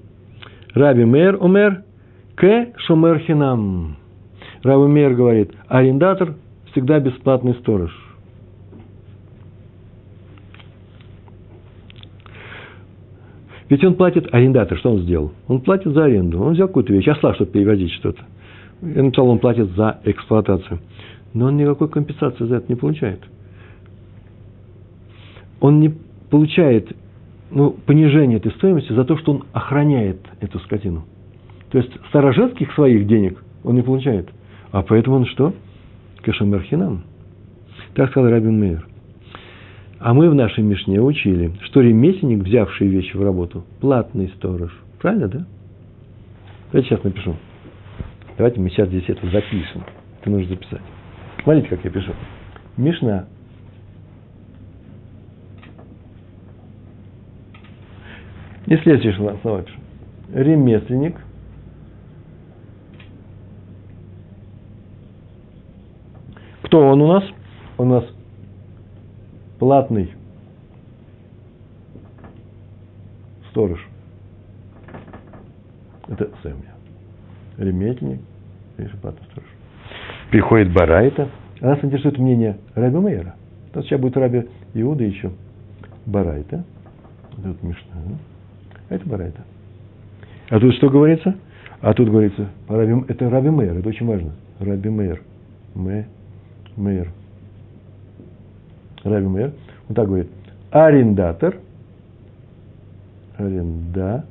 Раби 0.73 1.05
Мейер 1.05 1.37
умер, 1.41 1.85
к 2.35 2.67
шумер 2.79 3.19
хинам. 3.19 3.95
Раби 4.61 4.87
Мейер 4.87 5.13
говорит, 5.13 5.53
арендатор 5.69 6.35
всегда 6.71 6.99
бесплатный 6.99 7.53
сторож. 7.53 7.97
Ведь 13.69 13.85
он 13.85 13.95
платит, 13.95 14.27
арендатор, 14.33 14.77
что 14.79 14.91
он 14.91 14.99
сделал? 15.03 15.31
Он 15.47 15.61
платит 15.61 15.93
за 15.93 16.03
аренду. 16.03 16.41
Он 16.41 16.55
взял 16.55 16.67
какую-то 16.67 16.91
вещь, 16.91 17.07
осла, 17.07 17.35
чтобы 17.35 17.51
перевозить 17.51 17.93
что-то. 17.93 18.21
Я 18.81 19.03
написал, 19.03 19.29
он 19.29 19.39
платит 19.39 19.69
за 19.71 19.99
эксплуатацию. 20.03 20.79
Но 21.33 21.45
он 21.45 21.57
никакой 21.57 21.89
компенсации 21.89 22.45
за 22.45 22.57
это 22.57 22.65
не 22.67 22.75
получает. 22.75 23.21
Он 25.59 25.79
не 25.79 25.93
получает 26.29 26.91
ну, 27.51 27.71
понижение 27.71 28.37
этой 28.37 28.51
стоимости 28.53 28.91
за 28.93 29.05
то, 29.05 29.17
что 29.17 29.33
он 29.33 29.43
охраняет 29.53 30.19
эту 30.39 30.59
скотину. 30.59 31.03
То 31.69 31.77
есть 31.77 31.91
старожитских 32.09 32.73
своих 32.73 33.07
денег 33.07 33.43
он 33.63 33.75
не 33.75 33.81
получает. 33.81 34.29
А 34.71 34.81
поэтому 34.81 35.17
он 35.17 35.25
что? 35.25 35.53
Кашамерхинам. 36.21 37.03
Так 37.93 38.09
сказал 38.09 38.29
Рабин 38.29 38.59
Мейер. 38.59 38.87
А 39.99 40.13
мы 40.13 40.29
в 40.29 40.33
нашей 40.33 40.63
Мишне 40.63 40.99
учили, 40.99 41.53
что 41.65 41.81
ремесленник, 41.81 42.43
взявший 42.43 42.87
вещи 42.87 43.15
в 43.15 43.23
работу, 43.23 43.63
платный 43.79 44.29
сторож. 44.37 44.71
Правильно, 44.99 45.27
да? 45.27 45.45
Давайте 46.71 46.89
сейчас 46.89 47.03
напишу. 47.03 47.35
Давайте 48.41 48.59
мы 48.59 48.71
сейчас 48.71 48.87
здесь 48.87 49.07
это 49.07 49.29
запишем. 49.29 49.83
Это 50.19 50.31
нужно 50.31 50.47
записать. 50.55 50.81
Смотрите, 51.43 51.67
как 51.67 51.85
я 51.85 51.91
пишу. 51.91 52.11
Мишна. 52.75 53.27
И 58.65 58.75
следующее 58.77 59.13
слово 59.13 59.61
пишу. 59.63 59.77
Ремесленник– 60.33 61.21
Кто 66.63 66.79
он 66.79 66.99
у 66.99 67.07
нас? 67.09 67.23
Он 67.77 67.91
у 67.91 67.95
нас 67.99 68.05
платный 69.59 70.11
сторож. 73.51 73.87
Это 76.07 76.31
Сэмня. 76.41 76.73
Ремесленник, 77.57 78.21
видишь, 78.81 78.97
платный 78.99 79.25
сторож. 79.31 79.49
Приходит 80.29 80.73
Барайта. 80.73 81.29
А 81.61 81.67
нас 81.67 81.83
интересует 81.83 82.17
мнение 82.17 82.57
Раби 82.75 82.97
Мейера. 82.97 83.35
То 83.73 83.81
сейчас 83.83 83.99
будет 83.99 84.17
Раби 84.17 84.47
Иуда 84.73 85.03
еще. 85.03 85.31
Барайта. 86.05 86.63
Тут 87.43 87.61
Мишна. 87.63 87.93
Это 88.89 89.07
Барайта. 89.07 89.41
А 90.49 90.59
тут 90.59 90.73
что 90.75 90.89
говорится? 90.89 91.35
А 91.81 91.93
тут 91.93 92.09
говорится, 92.09 92.49
Раби, 92.67 93.05
это 93.07 93.29
Раби 93.29 93.49
Мейер, 93.49 93.77
это 93.77 93.89
очень 93.89 94.05
важно. 94.05 94.33
Раби 94.59 94.89
Мейер. 94.89 95.21
Мэ, 95.73 96.05
Мейер. 96.75 97.11
Раби 99.03 99.27
Мейер. 99.27 99.53
Он 99.89 99.95
так 99.95 100.07
говорит. 100.07 100.29
Арендатор. 100.71 101.57
Арендатор. 103.37 104.25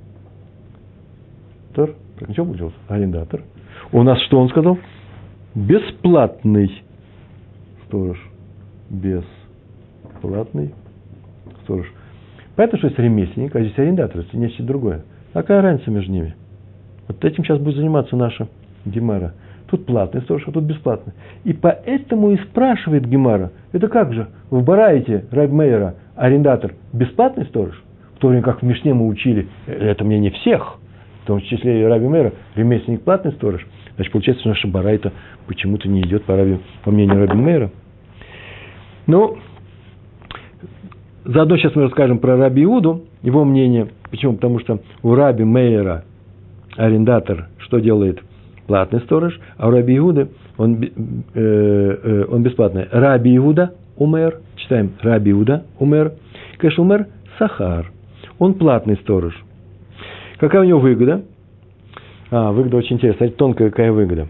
Так, 1.74 2.28
ничего 2.28 2.46
получилось? 2.46 2.74
Арендатор. 2.88 3.42
У 3.92 4.02
нас 4.04 4.20
что 4.22 4.38
он 4.38 4.48
сказал? 4.50 4.78
Бесплатный 5.54 6.82
сторож. 7.86 8.18
Бесплатный 8.88 10.74
сторож. 11.64 11.92
Понятно, 12.54 12.78
что 12.78 12.86
есть 12.86 12.98
ремесленник, 13.00 13.56
а 13.56 13.60
здесь 13.60 13.76
арендатор, 13.78 14.20
это 14.20 14.36
нечто 14.36 14.62
другое. 14.62 15.02
Какая 15.32 15.60
разница 15.60 15.90
между 15.90 16.12
ними? 16.12 16.36
Вот 17.08 17.24
этим 17.24 17.44
сейчас 17.44 17.58
будет 17.58 17.76
заниматься 17.76 18.14
наша 18.14 18.46
Гемара. 18.84 19.34
Тут 19.66 19.86
платный 19.86 20.22
сторож, 20.22 20.44
а 20.46 20.52
тут 20.52 20.64
бесплатный. 20.64 21.12
И 21.42 21.52
поэтому 21.52 22.30
и 22.30 22.36
спрашивает 22.36 23.08
Гемара, 23.08 23.50
это 23.72 23.88
как 23.88 24.12
же, 24.12 24.28
в 24.50 24.62
Бараите 24.62 25.24
Райбмейера 25.32 25.96
арендатор 26.14 26.74
бесплатный 26.92 27.46
сторож? 27.46 27.82
В 28.16 28.18
то 28.20 28.28
время 28.28 28.42
как 28.42 28.62
в 28.62 28.64
Мишне 28.64 28.94
мы 28.94 29.06
учили, 29.06 29.48
это 29.66 30.04
мне 30.04 30.18
не 30.20 30.30
всех, 30.30 30.79
том 31.30 31.40
числе 31.42 31.82
и 31.82 31.84
Раби 31.84 32.08
Мэра, 32.08 32.32
ремесленник 32.56 33.02
платный 33.02 33.30
сторож. 33.30 33.64
Значит, 33.94 34.12
получается, 34.12 34.40
что 34.40 34.48
наша 34.48 34.66
Барайта 34.66 35.12
почему-то 35.46 35.88
не 35.88 36.00
идет 36.00 36.24
по, 36.24 36.36
Раби, 36.36 36.58
по 36.82 36.90
мнению 36.90 37.24
Раби 37.24 37.38
Мэра. 37.38 37.70
Ну, 39.06 39.38
заодно 41.24 41.56
сейчас 41.56 41.76
мы 41.76 41.82
расскажем 41.82 42.18
про 42.18 42.36
Раби 42.36 42.64
Иуду, 42.64 43.04
его 43.22 43.44
мнение. 43.44 43.86
Почему? 44.10 44.34
Потому 44.34 44.58
что 44.58 44.80
у 45.04 45.14
Раби 45.14 45.44
Мейера 45.44 46.04
арендатор 46.76 47.46
что 47.58 47.78
делает? 47.78 48.20
Платный 48.66 49.00
сторож, 49.02 49.38
а 49.56 49.68
у 49.68 49.70
Раби 49.70 49.98
Иуды 49.98 50.30
он, 50.58 50.82
э, 50.82 50.88
э, 51.34 52.24
он 52.28 52.42
бесплатный. 52.42 52.88
Раби 52.90 53.36
Иуда 53.36 53.74
умер, 53.96 54.40
читаем 54.56 54.94
Раби 55.00 55.30
Иуда 55.30 55.64
умер, 55.78 56.14
Кэш 56.58 56.76
умер 56.80 57.06
Сахар. 57.38 57.92
Он 58.40 58.54
платный 58.54 58.96
сторож. 58.96 59.34
Какая 60.40 60.62
у 60.62 60.64
него 60.64 60.80
выгода? 60.80 61.22
А, 62.30 62.50
выгода 62.50 62.78
очень 62.78 62.96
интересная. 62.96 63.28
Тонкая 63.28 63.68
какая 63.68 63.92
выгода. 63.92 64.26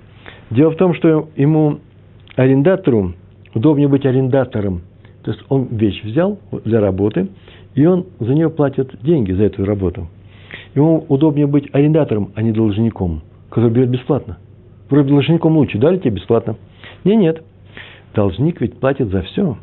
Дело 0.51 0.73
в 0.73 0.77
том, 0.77 0.93
что 0.95 1.29
ему, 1.37 1.79
арендатору, 2.35 3.15
удобнее 3.55 3.87
быть 3.87 4.05
арендатором. 4.05 4.83
То 5.23 5.31
есть 5.31 5.45
он 5.49 5.69
вещь 5.71 6.03
взял 6.03 6.41
для 6.65 6.81
работы, 6.81 7.29
и 7.77 7.87
он 7.87 8.07
за 8.19 8.35
нее 8.35 8.51
платит 8.51 8.93
деньги 9.03 9.31
за 9.31 9.45
эту 9.45 9.65
работу. 9.65 10.09
Ему 10.75 11.05
удобнее 11.09 11.47
быть 11.47 11.69
арендатором, 11.73 12.33
а 12.35 12.43
не 12.43 12.51
должником, 12.51 13.23
который 13.49 13.71
берет 13.71 13.91
бесплатно. 13.91 14.39
Вроде 14.89 15.11
должником 15.11 15.57
лучше, 15.57 15.79
дали 15.79 15.99
тебе 15.99 16.17
бесплатно. 16.17 16.57
Не, 17.05 17.15
нет. 17.15 17.45
Должник 18.15 18.61
ведь 18.61 18.81
платит 18.81 19.11
за 19.11 19.23
все. 19.23 19.57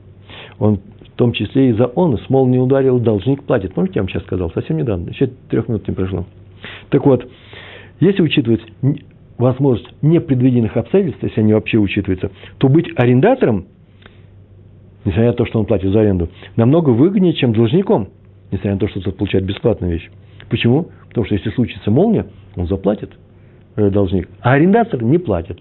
Он 0.60 0.80
том 1.18 1.34
числе 1.34 1.70
и 1.70 1.74
за 1.74 1.88
он. 1.88 2.18
Смол 2.20 2.48
не 2.48 2.60
ударил, 2.60 3.00
должник 3.00 3.44
платит. 3.44 3.74
Помните, 3.74 3.96
я 3.96 4.02
вам 4.04 4.10
сейчас 4.10 4.24
сказал, 4.24 4.52
совсем 4.52 4.78
недавно, 4.78 5.10
еще 5.10 5.28
трех 5.50 5.68
минут 5.68 5.88
не 5.88 5.94
прошло. 5.94 6.26
Так 6.90 7.06
вот, 7.06 7.28
если 8.00 8.22
учитывать 8.22 8.62
возможность 9.38 9.88
непредвиденных 10.02 10.78
обстоятельств, 10.78 11.22
если 11.24 11.42
они 11.42 11.54
вообще 11.54 11.78
учитываются, 11.78 12.32
то 12.58 12.70
быть 12.70 12.88
арендатором, 12.96 13.66
несмотря 15.06 15.28
на 15.28 15.34
то, 15.34 15.46
что 15.46 15.60
он 15.60 15.66
платит 15.66 15.92
за 15.92 16.02
аренду, 16.02 16.30
намного 16.56 16.92
выгоднее, 16.92 17.34
чем 17.34 17.54
должником, 17.54 18.10
несмотря 18.52 18.74
на 18.74 18.80
то, 18.80 18.88
что 18.88 19.02
тот 19.02 19.18
получает 19.18 19.46
бесплатную 19.46 19.94
вещь. 19.94 20.10
Почему? 20.50 20.90
Потому 21.10 21.26
что 21.26 21.36
если 21.36 21.50
случится 21.50 21.92
молния, 21.92 22.28
он 22.56 22.68
заплатит 22.68 23.12
э, 23.76 23.90
должник, 23.90 24.30
а 24.42 24.54
арендатор 24.54 25.04
не 25.04 25.18
платит. 25.18 25.60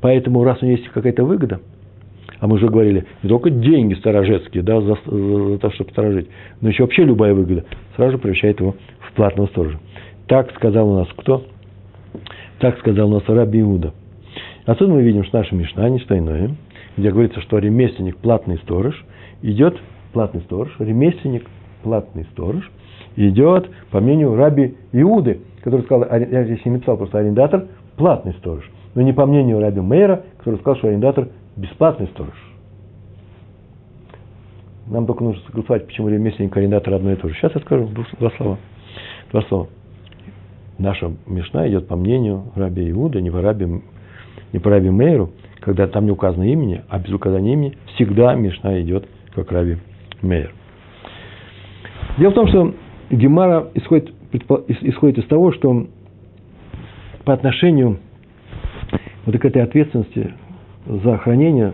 Поэтому, 0.00 0.44
раз 0.44 0.62
у 0.62 0.66
него 0.66 0.76
есть 0.76 0.88
какая-то 0.88 1.24
выгода, 1.24 1.60
а 2.40 2.46
мы 2.46 2.56
уже 2.56 2.68
говорили, 2.68 3.04
не 3.22 3.28
только 3.28 3.50
деньги 3.50 3.94
сторожецкие, 3.94 4.62
да, 4.62 4.80
за, 4.80 4.96
за 5.04 5.58
то, 5.58 5.70
чтобы 5.72 5.90
сторожить, 5.90 6.28
но 6.60 6.68
еще 6.68 6.84
вообще 6.84 7.04
любая 7.04 7.34
выгода, 7.34 7.64
сразу 7.96 8.12
же 8.12 8.18
превращает 8.18 8.60
его 8.60 8.76
в 9.00 9.12
платного 9.14 9.48
сторожа. 9.48 9.78
Так 10.26 10.52
сказал 10.54 10.90
у 10.90 10.96
нас 10.96 11.08
кто? 11.16 11.44
Так 12.60 12.78
сказал 12.78 13.10
у 13.10 13.14
нас 13.14 13.24
Раби 13.26 13.60
Иуда. 13.60 13.92
Отсюда 14.66 14.92
мы 14.92 15.02
видим, 15.02 15.24
что 15.24 15.38
наша 15.38 15.54
Мишна 15.54 15.88
не 15.88 15.98
что 16.00 16.16
иное, 16.16 16.54
где 16.96 17.10
говорится, 17.10 17.40
что 17.40 17.58
ремесленник– 17.58 18.16
платный 18.18 18.58
сторож, 18.58 18.94
идет 19.42 19.76
платный 20.12 20.42
сторож, 20.42 20.68
ремесленник– 20.78 21.46
платный 21.82 22.26
сторож, 22.32 22.70
идет, 23.16 23.68
по 23.90 24.00
мнению 24.00 24.36
Раби 24.36 24.74
Иуды, 24.92 25.40
который 25.62 25.82
сказал, 25.82 26.08
я 26.10 26.44
здесь 26.44 26.64
не 26.64 26.72
написал, 26.72 26.96
просто 26.96 27.18
арендатор– 27.18 27.66
платный 27.96 28.34
сторож. 28.34 28.70
Но 28.94 29.02
не 29.02 29.12
по 29.12 29.26
мнению 29.26 29.60
Раби 29.60 29.80
Мейра, 29.80 30.24
который 30.38 30.56
сказал, 30.56 30.76
что 30.76 30.88
арендатор– 30.88 31.28
бесплатный 31.58 32.08
сторож. 32.08 32.34
Нам 34.86 35.06
только 35.06 35.22
нужно 35.22 35.42
согласовать, 35.46 35.86
почему 35.86 36.08
ремесленник 36.08 36.56
и 36.56 36.60
арендатор 36.60 36.94
одно 36.94 37.12
и 37.12 37.16
то 37.16 37.28
же. 37.28 37.34
Сейчас 37.34 37.54
я 37.54 37.60
скажу 37.60 37.88
два 38.18 38.30
слова. 38.30 38.58
Два 39.30 39.42
слова 39.42 39.68
наша 40.78 41.12
Мишна 41.26 41.68
идет 41.68 41.88
по 41.88 41.96
мнению 41.96 42.44
Раби 42.54 42.90
Иуда, 42.90 43.20
не 43.20 43.30
по 43.30 43.42
Раби, 43.42 43.66
не 44.52 44.58
по 44.58 44.70
Раби 44.70 44.90
Мейру, 44.90 45.32
когда 45.60 45.86
там 45.86 46.06
не 46.06 46.12
указано 46.12 46.44
имени, 46.44 46.82
а 46.88 46.98
без 46.98 47.12
указания 47.12 47.52
имени 47.52 47.76
всегда 47.94 48.34
Мишна 48.34 48.80
идет 48.80 49.06
как 49.34 49.52
Раби 49.52 49.76
Мейр. 50.22 50.52
Дело 52.16 52.30
в 52.30 52.34
том, 52.34 52.48
что 52.48 52.74
Гемара 53.10 53.68
исходит, 53.74 54.12
исходит 54.32 55.18
из 55.18 55.26
того, 55.26 55.52
что 55.52 55.86
по 57.24 57.32
отношению 57.32 57.98
вот 59.26 59.38
к 59.38 59.44
этой 59.44 59.62
ответственности 59.62 60.34
за 60.88 61.18
хранение 61.18 61.72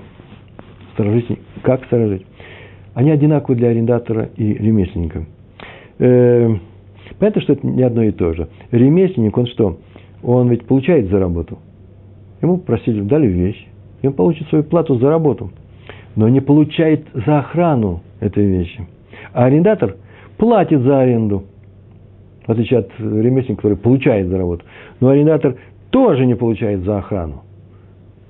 сторожить, 0.92 1.26
как 1.62 1.84
сторожить, 1.86 2.26
они 2.94 3.10
одинаковы 3.10 3.56
для 3.56 3.68
арендатора 3.68 4.30
и 4.36 4.54
ремесленника. 4.54 5.24
Э, 5.98 6.54
Понятно, 7.18 7.42
что 7.42 7.52
это 7.52 7.66
не 7.66 7.82
одно 7.82 8.02
и 8.02 8.10
то 8.10 8.32
же. 8.32 8.48
Ремесленник, 8.70 9.36
он 9.36 9.46
что? 9.46 9.78
Он 10.22 10.48
ведь 10.48 10.66
получает 10.66 11.08
за 11.10 11.18
работу. 11.18 11.58
Ему 12.42 12.58
просили, 12.58 13.00
дали 13.02 13.26
вещь, 13.26 13.66
и 14.02 14.06
он 14.06 14.14
получит 14.14 14.48
свою 14.48 14.64
плату 14.64 14.98
за 14.98 15.08
работу. 15.08 15.50
Но 16.16 16.28
не 16.28 16.40
получает 16.40 17.06
за 17.12 17.40
охрану 17.40 18.02
этой 18.20 18.46
вещи. 18.46 18.86
А 19.32 19.46
арендатор 19.46 19.96
платит 20.36 20.80
за 20.80 21.00
аренду. 21.00 21.44
В 22.46 22.50
отличие 22.50 22.80
от 22.80 22.90
ремесленника, 22.98 23.62
который 23.62 23.78
получает 23.78 24.28
за 24.28 24.36
работу. 24.36 24.64
Но 25.00 25.08
арендатор 25.08 25.56
тоже 25.90 26.26
не 26.26 26.34
получает 26.34 26.80
за 26.80 26.98
охрану. 26.98 27.43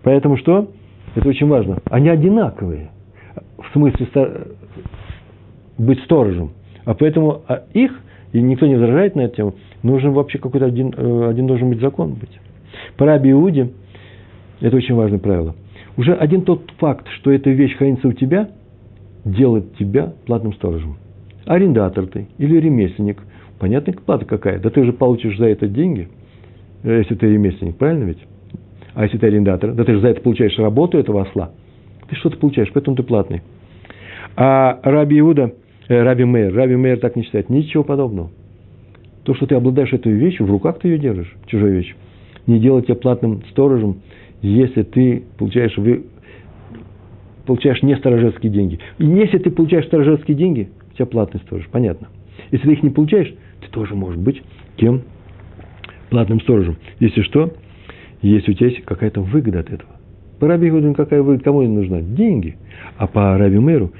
Поэтому 0.05 0.37
что? 0.37 0.71
Это 1.15 1.29
очень 1.29 1.49
важно. 1.49 1.79
Они 1.91 2.09
одинаковые. 2.09 2.91
В 3.59 3.73
смысле 3.73 4.07
быть 5.77 6.01
сторожем. 6.05 6.53
А 6.85 6.95
поэтому 6.95 7.43
а 7.49 7.65
их 7.73 8.01
и 8.33 8.41
никто 8.41 8.67
не 8.67 8.75
возражает 8.75 9.15
на 9.15 9.23
эту 9.23 9.37
тему, 9.37 9.55
нужен 9.83 10.13
вообще 10.13 10.39
какой-то 10.39 10.67
один, 10.67 10.93
э, 10.97 11.29
один 11.31 11.47
должен 11.47 11.71
быть 11.71 11.81
закон 11.81 12.15
быть. 12.15 12.41
По 12.97 13.07
Раби 13.07 13.31
Иуде, 13.31 13.71
это 14.61 14.77
очень 14.77 14.95
важное 14.95 15.21
правило, 15.21 15.55
уже 15.97 16.15
один 16.15 16.43
тот 16.43 16.69
факт, 16.79 17.07
что 17.21 17.31
эта 17.31 17.51
вещь 17.51 17.77
хранится 17.77 18.09
у 18.09 18.13
тебя, 18.13 18.51
делает 19.25 19.77
тебя 19.77 20.13
платным 20.27 20.53
сторожем. 20.55 20.97
Арендатор 21.47 22.07
ты 22.07 22.27
или 22.39 22.59
ремесленник, 22.59 23.23
понятно, 23.61 23.93
плата 23.93 24.25
какая, 24.25 24.59
да 24.59 24.69
ты 24.69 24.85
же 24.85 24.93
получишь 24.93 25.39
за 25.39 25.47
это 25.47 25.69
деньги, 25.69 26.09
э, 26.83 26.99
если 26.99 27.15
ты 27.15 27.29
ремесленник, 27.29 27.77
правильно 27.77 28.05
ведь? 28.05 28.19
А 28.95 29.05
если 29.05 29.19
ты 29.19 29.27
арендатор, 29.27 29.73
да 29.73 29.85
ты 29.85 29.95
же 29.95 30.01
за 30.01 30.09
это 30.09 30.21
получаешь 30.21 30.59
работу 30.59 30.99
этого 30.99 31.23
осла. 31.23 31.51
Ты 32.09 32.17
что-то 32.17 32.37
получаешь, 32.37 32.71
поэтому 32.73 32.97
ты 32.97 33.03
платный. 33.03 33.43
А 34.37 34.79
Раби 34.83 35.19
Иуда– 35.19 35.53
Э, 35.89 36.03
Раби 36.03 36.25
Мейер. 36.25 36.55
Раби 36.55 36.77
Мейер 36.77 36.99
так 36.99 37.17
не 37.17 37.25
считает. 37.25 37.51
Ничего 37.51 37.85
подобного. 37.85 38.31
То, 39.25 39.35
что 39.35 39.47
ты 39.47 39.55
обладаешь 39.55 39.93
этой 39.93 40.13
вещью, 40.13 40.47
в 40.47 40.51
руках 40.51 40.79
ты 40.79 40.89
ее 40.89 40.99
держишь, 40.99 41.35
чужой 41.47 41.73
вещь. 41.73 41.95
Не 42.47 42.59
делать 42.59 42.87
тебя 42.87 42.97
платным 42.97 43.43
сторожем, 43.51 44.03
если 44.43 44.83
ты 44.83 45.25
получаешь, 45.39 45.77
вы, 45.79 46.05
получаешь 47.47 47.83
не 47.83 47.97
сторожевские 47.97 48.53
деньги. 48.53 48.79
И 48.99 49.07
если 49.07 49.39
ты 49.39 49.51
получаешь 49.51 49.87
сторожевские 49.87 50.37
деньги, 50.37 50.69
у 50.93 50.95
тебя 50.95 51.07
платный 51.07 51.41
сторож, 51.41 51.67
понятно. 51.71 52.09
Если 52.51 52.67
ты 52.67 52.73
их 52.75 52.83
не 52.83 52.91
получаешь, 52.91 53.33
ты 53.63 53.71
тоже 53.71 53.95
можешь 53.95 54.19
быть 54.19 54.43
кем? 54.77 55.03
Платным 56.11 56.41
сторожем. 56.43 56.77
Если 57.01 57.23
что, 57.23 57.55
если 58.31 58.53
у 58.53 58.55
тебя 58.55 58.69
есть 58.69 58.85
какая-то 58.85 59.21
выгода 59.21 59.61
от 59.61 59.71
этого. 59.71 59.93
По 60.41 60.49
Раби 60.49 60.71
Гудин 60.71 60.95
какая 60.95 61.23
выгода? 61.23 61.45
Кому 61.45 61.63
не 61.63 61.69
нужна? 61.69 62.01
Деньги. 62.01 62.57
А 62.97 63.07
по 63.07 63.37
Раби 63.39 63.59
Мэру 63.59 63.93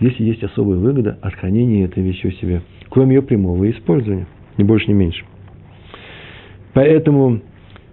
если 0.00 0.24
есть 0.24 0.42
особая 0.42 0.78
выгода 0.78 1.18
от 1.20 1.34
хранения 1.34 1.84
этой 1.84 2.02
вещи 2.02 2.26
у 2.26 2.30
себя, 2.32 2.62
кроме 2.88 3.16
ее 3.16 3.22
прямого 3.22 3.70
использования. 3.70 4.26
ни 4.56 4.62
больше, 4.62 4.90
ни 4.90 4.94
меньше. 4.94 5.24
Поэтому 6.72 7.40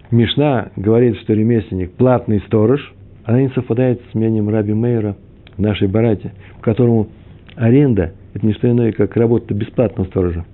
Мишна 0.10 0.72
говорит, 0.76 1.18
что 1.18 1.34
ремесленник– 1.34 1.92
платный 1.98 2.40
сторож, 2.48 2.94
она 3.26 3.42
не 3.42 3.50
совпадает 3.50 4.02
с 4.10 4.16
мнением 4.16 4.50
Раби 4.50 4.74
Мейера 4.74 5.18
в 5.58 5.62
нашей 5.62 5.88
барате, 5.88 6.32
в 6.58 6.62
которому 6.62 7.10
аренда– 7.56 8.14
это 8.34 8.46
не 8.46 8.54
что 8.54 8.70
иное, 8.70 8.94
как 8.94 9.18
работа 9.18 9.54
бесплатного 9.54 10.08
сторожа. 10.08 10.46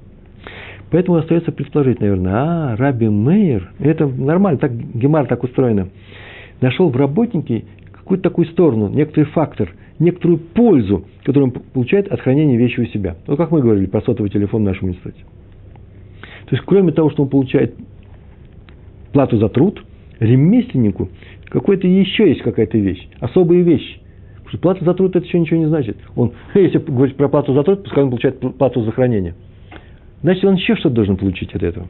Поэтому 0.94 1.18
остается 1.18 1.52
предположить, 1.52 2.00
наверное, 2.02 2.34
а, 2.36 2.76
Раби 2.76 3.10
Мейер, 3.10 3.72
это 3.80 4.06
нормально, 4.06 4.60
так 4.60 4.72
Гемар 4.94 5.26
так 5.26 5.44
устроено, 5.44 5.90
нашел 6.62 6.90
в 6.90 6.96
работнике 6.96 7.66
какую-то 7.92 8.30
такую 8.30 8.46
сторону, 8.46 8.90
некоторый 8.90 9.24
фактор, 9.24 9.72
некоторую 9.98 10.38
пользу, 10.38 11.06
которую 11.24 11.46
он 11.46 11.62
получает 11.74 12.10
от 12.10 12.22
хранения 12.22 12.60
вещи 12.60 12.80
у 12.80 12.86
себя. 12.86 13.16
Вот 13.26 13.38
как 13.38 13.50
мы 13.50 13.62
говорили 13.62 13.88
про 13.88 14.02
сотовый 14.02 14.30
телефон 14.30 14.62
в 14.62 14.66
нашем 14.66 14.90
институте. 14.90 15.18
То 16.46 16.56
есть, 16.56 16.64
кроме 16.64 16.92
того, 16.92 17.10
что 17.10 17.24
он 17.24 17.30
получает 17.30 17.74
плату 19.14 19.38
за 19.38 19.50
труд, 19.50 19.84
ремесленнику 20.20 21.10
какой-то 21.46 21.88
еще 21.88 22.30
есть 22.30 22.44
какая-то 22.44 22.78
вещь, 22.78 23.10
особая 23.20 23.62
вещь. 23.62 24.00
Потому 24.44 24.50
что 24.50 24.58
плата 24.60 24.86
за 24.86 24.94
труд 24.94 25.16
это 25.16 25.26
еще 25.26 25.40
ничего 25.40 25.60
не 25.60 25.66
значит. 25.66 25.98
Он, 26.16 26.34
если 26.54 26.78
говорить 26.78 27.16
про 27.16 27.30
плату 27.30 27.56
за 27.56 27.64
труд, 27.64 27.82
пускай 27.82 28.04
он 28.04 28.12
получает 28.12 28.40
плату 28.40 28.84
за 28.84 28.92
хранение. 28.92 29.34
Значит, 30.24 30.46
он 30.46 30.56
еще 30.56 30.76
что-то 30.76 30.96
должен 30.96 31.18
получить 31.18 31.54
от 31.54 31.64
этого. 31.64 31.88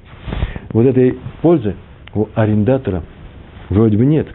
Вот 0.74 0.86
этой 0.86 1.18
пользы 1.42 1.76
у 2.16 2.28
арендатора 2.36 3.04
вроде 3.70 3.98
бы 3.98 4.06
нет. 4.06 4.28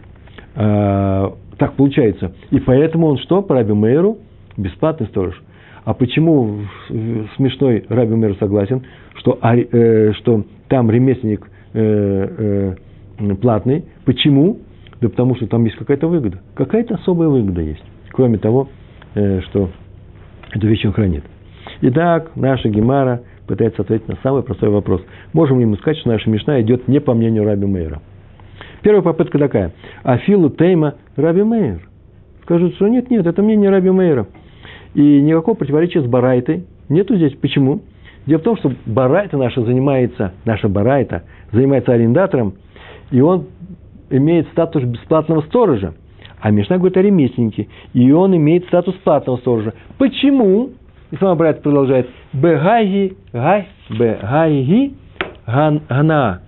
А, 0.55 1.33
так 1.57 1.73
получается. 1.73 2.33
И 2.49 2.59
поэтому 2.59 3.07
он 3.07 3.17
что? 3.19 3.41
По 3.41 3.55
Раби 3.55 3.73
Мейеру 3.73 4.17
бесплатный 4.57 5.07
сторож. 5.07 5.39
А 5.83 5.93
почему 5.93 6.61
смешной 7.35 7.85
Раби 7.89 8.15
Мейер 8.15 8.37
согласен, 8.37 8.83
что, 9.15 9.37
э, 9.41 10.13
что 10.13 10.45
там 10.69 10.89
ремесленник 10.89 11.49
э, 11.73 12.75
э, 13.19 13.35
платный? 13.35 13.83
Почему? 14.05 14.59
Да 15.01 15.09
потому 15.09 15.35
что 15.35 15.47
там 15.47 15.65
есть 15.65 15.77
какая-то 15.77 16.07
выгода. 16.07 16.39
Какая-то 16.55 16.95
особая 16.95 17.27
выгода 17.27 17.61
есть. 17.61 17.83
Кроме 18.11 18.37
того, 18.37 18.69
э, 19.15 19.41
что 19.41 19.69
эту 20.53 20.67
вещь 20.67 20.85
он 20.85 20.93
хранит. 20.93 21.23
Итак, 21.81 22.31
наша 22.35 22.69
Гемара 22.69 23.21
пытается 23.49 23.81
ответить 23.81 24.07
на 24.07 24.15
самый 24.21 24.43
простой 24.43 24.69
вопрос. 24.69 25.01
Можем 25.33 25.59
ли 25.59 25.65
мы 25.65 25.75
сказать, 25.77 25.97
что 25.97 26.09
наша 26.09 26.29
Мишна 26.29 26.61
идет 26.61 26.87
не 26.87 27.01
по 27.01 27.15
мнению 27.15 27.45
Раби 27.45 27.65
Мейера? 27.65 27.99
Первая 28.83 29.01
попытка 29.01 29.39
такая. 29.39 29.73
Афилу 30.03 30.51
Тейма 30.51 30.95
Раби 31.15 31.41
Мейер. 31.41 31.81
Скажут, 32.43 32.75
что 32.75 32.87
нет, 32.87 33.09
нет, 33.09 33.25
это 33.25 33.41
мнение 33.41 33.71
Раби 33.71 33.89
Мейера. 33.89 34.27
И 34.93 35.21
никакого 35.21 35.55
противоречия 35.55 36.01
с 36.01 36.05
Барайтой 36.05 36.67
нету 36.89 37.15
здесь. 37.15 37.33
Почему? 37.41 37.81
Дело 38.27 38.39
в 38.39 38.43
том, 38.43 38.57
что 38.57 38.71
Барайта 38.85 39.35
наша 39.35 39.63
занимается, 39.63 40.33
наша 40.45 40.69
Барайта 40.69 41.23
занимается 41.51 41.91
арендатором, 41.91 42.53
и 43.09 43.19
он 43.19 43.47
имеет 44.11 44.47
статус 44.49 44.83
бесплатного 44.83 45.41
сторожа. 45.41 45.95
А 46.39 46.51
Мишна 46.51 46.77
говорит 46.77 46.97
о 46.97 47.01
ремесленнике, 47.01 47.67
и 47.93 48.11
он 48.11 48.35
имеет 48.35 48.65
статус 48.65 48.93
платного 49.03 49.37
сторожа. 49.37 49.73
Почему? 49.97 50.69
И 51.11 51.15
сама 51.17 51.35
Барайта 51.35 51.61
продолжает. 51.61 52.07
Бегаги, 52.33 53.17
гай, 53.33 53.67
бегаги, 53.89 54.93
гана. 55.45 56.41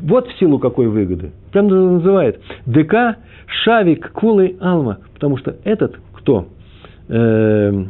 Вот 0.00 0.28
в 0.28 0.38
силу 0.38 0.58
какой 0.58 0.88
выгоды. 0.88 1.32
Прям 1.52 1.68
называет. 1.68 2.40
ДК 2.66 3.16
Шавик 3.46 4.12
Кулы 4.12 4.56
Алма. 4.60 4.98
Потому 5.14 5.38
что 5.38 5.56
этот, 5.64 5.96
кто, 6.12 6.48
э, 7.08 7.84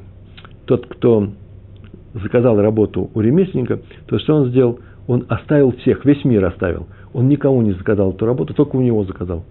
тот, 0.66 0.86
кто 0.86 1.28
заказал 2.14 2.60
работу 2.60 3.10
у 3.12 3.20
ремесленника, 3.20 3.80
то 4.06 4.18
что 4.18 4.36
он 4.36 4.48
сделал? 4.48 4.78
Он 5.08 5.24
оставил 5.28 5.72
всех, 5.72 6.04
весь 6.04 6.24
мир 6.24 6.44
оставил. 6.44 6.86
Он 7.12 7.28
никому 7.28 7.60
не 7.62 7.72
заказал 7.72 8.12
эту 8.12 8.26
работу, 8.26 8.54
только 8.54 8.76
у 8.76 8.80
него 8.80 9.04
заказал. 9.04 9.44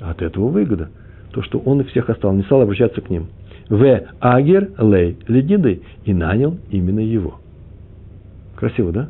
А 0.00 0.10
от 0.10 0.22
этого 0.22 0.48
выгода. 0.48 0.90
То, 1.32 1.42
что 1.42 1.58
он 1.58 1.80
их 1.80 1.88
всех 1.88 2.08
оставил, 2.10 2.36
не 2.36 2.42
стал 2.42 2.62
обращаться 2.62 3.00
к 3.00 3.10
ним. 3.10 3.26
В. 3.68 4.02
Агер 4.20 4.70
Лей 4.78 5.16
Ледиды. 5.28 5.82
И 6.04 6.12
нанял 6.12 6.56
именно 6.70 7.00
его. 7.00 7.36
Красиво, 8.56 8.92
да? 8.92 9.08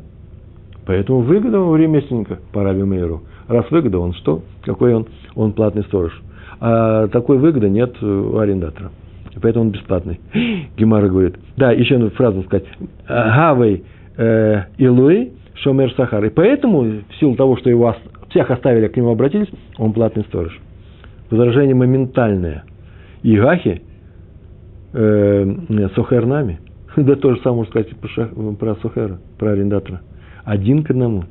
Поэтому 0.85 1.21
выгода 1.21 1.59
у 1.59 1.75
ремесленника 1.75 2.39
по 2.51 2.63
Раби 2.63 2.83
Мейру. 2.83 3.23
Раз 3.47 3.69
выгода, 3.71 3.99
он 3.99 4.13
что? 4.13 4.43
Какой 4.63 4.93
он? 4.93 5.07
Он 5.35 5.53
платный 5.53 5.83
сторож. 5.83 6.11
А 6.59 7.07
такой 7.07 7.37
выгоды 7.37 7.69
нет 7.69 8.01
у 8.01 8.37
арендатора. 8.37 8.91
Поэтому 9.41 9.65
он 9.65 9.71
бесплатный. 9.71 10.19
Гемара 10.77 11.07
говорит. 11.09 11.35
Да, 11.57 11.71
еще 11.71 11.95
одну 11.95 12.09
фразу 12.11 12.43
сказать. 12.43 12.65
Гавей 13.07 13.83
э, 14.17 14.63
Илуи 14.77 15.33
Шомер 15.55 15.93
Сахар. 15.93 16.23
И 16.25 16.29
поэтому, 16.29 16.81
в 16.81 17.15
силу 17.19 17.35
того, 17.35 17.57
что 17.57 17.69
его 17.69 17.95
всех 18.29 18.49
оставили, 18.51 18.87
к 18.87 18.97
нему 18.97 19.11
обратились, 19.11 19.49
он 19.77 19.93
платный 19.93 20.23
сторож. 20.23 20.57
Возражение 21.29 21.75
моментальное. 21.75 22.63
Игахи 23.23 23.81
э, 24.95 25.89
Сухер 25.95 26.25
нами. 26.25 26.59
Да 26.95 27.15
то 27.15 27.35
же 27.35 27.41
самое 27.41 27.57
можно 27.59 27.71
сказать 27.71 27.89
про, 27.97 28.53
про 28.55 28.75
Сухера, 28.75 29.19
про 29.37 29.51
арендатора 29.51 30.01
один 30.45 30.83
к 30.83 30.91
одному. 30.91 31.25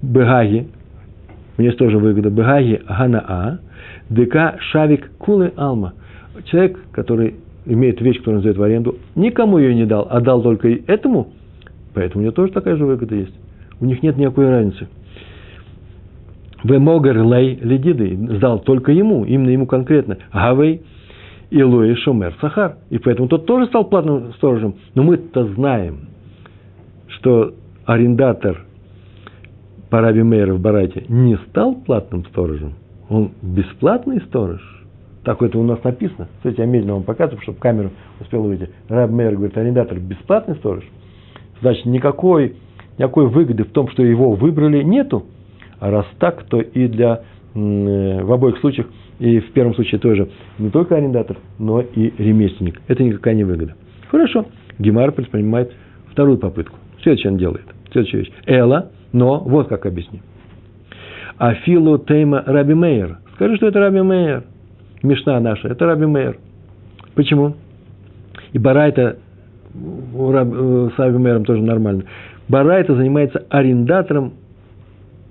Бегаги, 0.00 0.68
у 1.58 1.62
него 1.62 1.74
тоже 1.74 1.98
выгода, 1.98 2.30
Бегаги 2.30 2.80
Ганаа, 2.88 3.58
ДК 4.08 4.58
Шавик 4.70 5.10
Кулы 5.18 5.52
Алма. 5.56 5.92
Человек, 6.44 6.78
который 6.92 7.34
имеет 7.66 8.00
вещь, 8.00 8.18
которую 8.18 8.36
он 8.36 8.40
сдает 8.40 8.56
в 8.56 8.62
аренду, 8.62 8.96
никому 9.14 9.58
ее 9.58 9.74
не 9.74 9.84
дал, 9.84 10.06
а 10.08 10.20
дал 10.20 10.40
только 10.40 10.68
этому, 10.86 11.32
поэтому 11.92 12.20
у 12.20 12.24
него 12.24 12.32
тоже 12.32 12.52
такая 12.52 12.76
же 12.76 12.86
выгода 12.86 13.14
есть. 13.14 13.34
У 13.80 13.84
них 13.84 14.02
нет 14.02 14.16
никакой 14.16 14.48
разницы. 14.48 14.88
Вемогер 16.62 17.22
лей 17.22 17.56
ледиды 17.56 18.16
сдал 18.36 18.60
только 18.60 18.92
ему, 18.92 19.24
именно 19.24 19.50
ему 19.50 19.66
конкретно. 19.66 20.18
Гавей 20.32 20.82
и 21.50 21.62
Луи 21.62 21.94
Шумер 21.96 22.34
Сахар. 22.40 22.76
И 22.90 22.98
поэтому 22.98 23.28
тот 23.28 23.46
тоже 23.46 23.66
стал 23.66 23.84
платным 23.84 24.32
сторожем. 24.34 24.76
Но 24.94 25.02
мы-то 25.02 25.44
знаем, 25.54 26.08
что 27.08 27.54
арендатор 27.84 28.64
по 29.90 30.00
Раби 30.00 30.22
Мейера 30.22 30.54
в 30.54 30.60
Барате 30.60 31.04
не 31.08 31.36
стал 31.48 31.74
платным 31.74 32.24
сторожем, 32.26 32.74
он 33.08 33.32
бесплатный 33.42 34.20
сторож. 34.22 34.60
Так 35.24 35.42
это 35.42 35.58
у 35.58 35.64
нас 35.64 35.82
написано. 35.84 36.28
Кстати, 36.38 36.60
я 36.60 36.66
медленно 36.66 36.94
вам 36.94 37.02
показываю, 37.02 37.42
чтобы 37.42 37.58
камера 37.58 37.90
успела 38.20 38.42
выйти. 38.42 38.70
Раб 38.88 39.10
Мейер 39.10 39.34
говорит, 39.34 39.58
арендатор 39.58 39.98
бесплатный 39.98 40.54
сторож. 40.56 40.84
Значит, 41.60 41.84
никакой, 41.84 42.56
никакой 42.96 43.26
выгоды 43.26 43.64
в 43.64 43.70
том, 43.70 43.88
что 43.88 44.02
его 44.02 44.32
выбрали, 44.32 44.82
нету. 44.82 45.26
А 45.78 45.90
раз 45.90 46.06
так, 46.18 46.44
то 46.44 46.60
и 46.60 46.86
для, 46.86 47.22
э, 47.54 48.22
в 48.22 48.32
обоих 48.32 48.58
случаях, 48.58 48.86
и 49.20 49.38
в 49.38 49.52
первом 49.52 49.74
случае 49.74 50.00
тоже, 50.00 50.28
не 50.58 50.70
только 50.70 50.96
арендатор, 50.96 51.36
но 51.58 51.82
и 51.82 52.12
ремесленник. 52.16 52.80
Это 52.88 53.04
никакая 53.04 53.34
не 53.34 53.44
выгода. 53.44 53.76
Хорошо. 54.08 54.46
Гемар 54.78 55.12
предпринимает 55.12 55.72
вторую 56.10 56.38
попытку. 56.38 56.76
Следующее 57.02 57.32
он 57.32 57.38
делает. 57.38 57.66
Следующая 57.92 58.18
вещь. 58.18 58.32
Эла, 58.46 58.90
но, 59.12 59.40
вот 59.40 59.68
как 59.68 59.84
объясним. 59.84 60.22
Афилу 61.36 61.98
Тейма 61.98 62.42
Раби 62.46 62.74
Мейер. 62.74 63.18
Скажи, 63.34 63.56
что 63.56 63.66
это 63.66 63.78
Раби 63.78 64.00
Мейер. 64.00 64.44
Мишна 65.02 65.38
наша, 65.38 65.68
это 65.68 65.84
Раби 65.84 66.06
Мейер. 66.06 66.38
Почему? 67.14 67.54
И 68.52 68.58
Барайта 68.58 69.18
э, 69.74 70.88
с 70.94 70.98
Раби 70.98 71.18
Мейером 71.18 71.44
тоже 71.44 71.62
нормально. 71.62 72.04
Барайта 72.48 72.94
занимается 72.94 73.44
арендатором, 73.50 74.32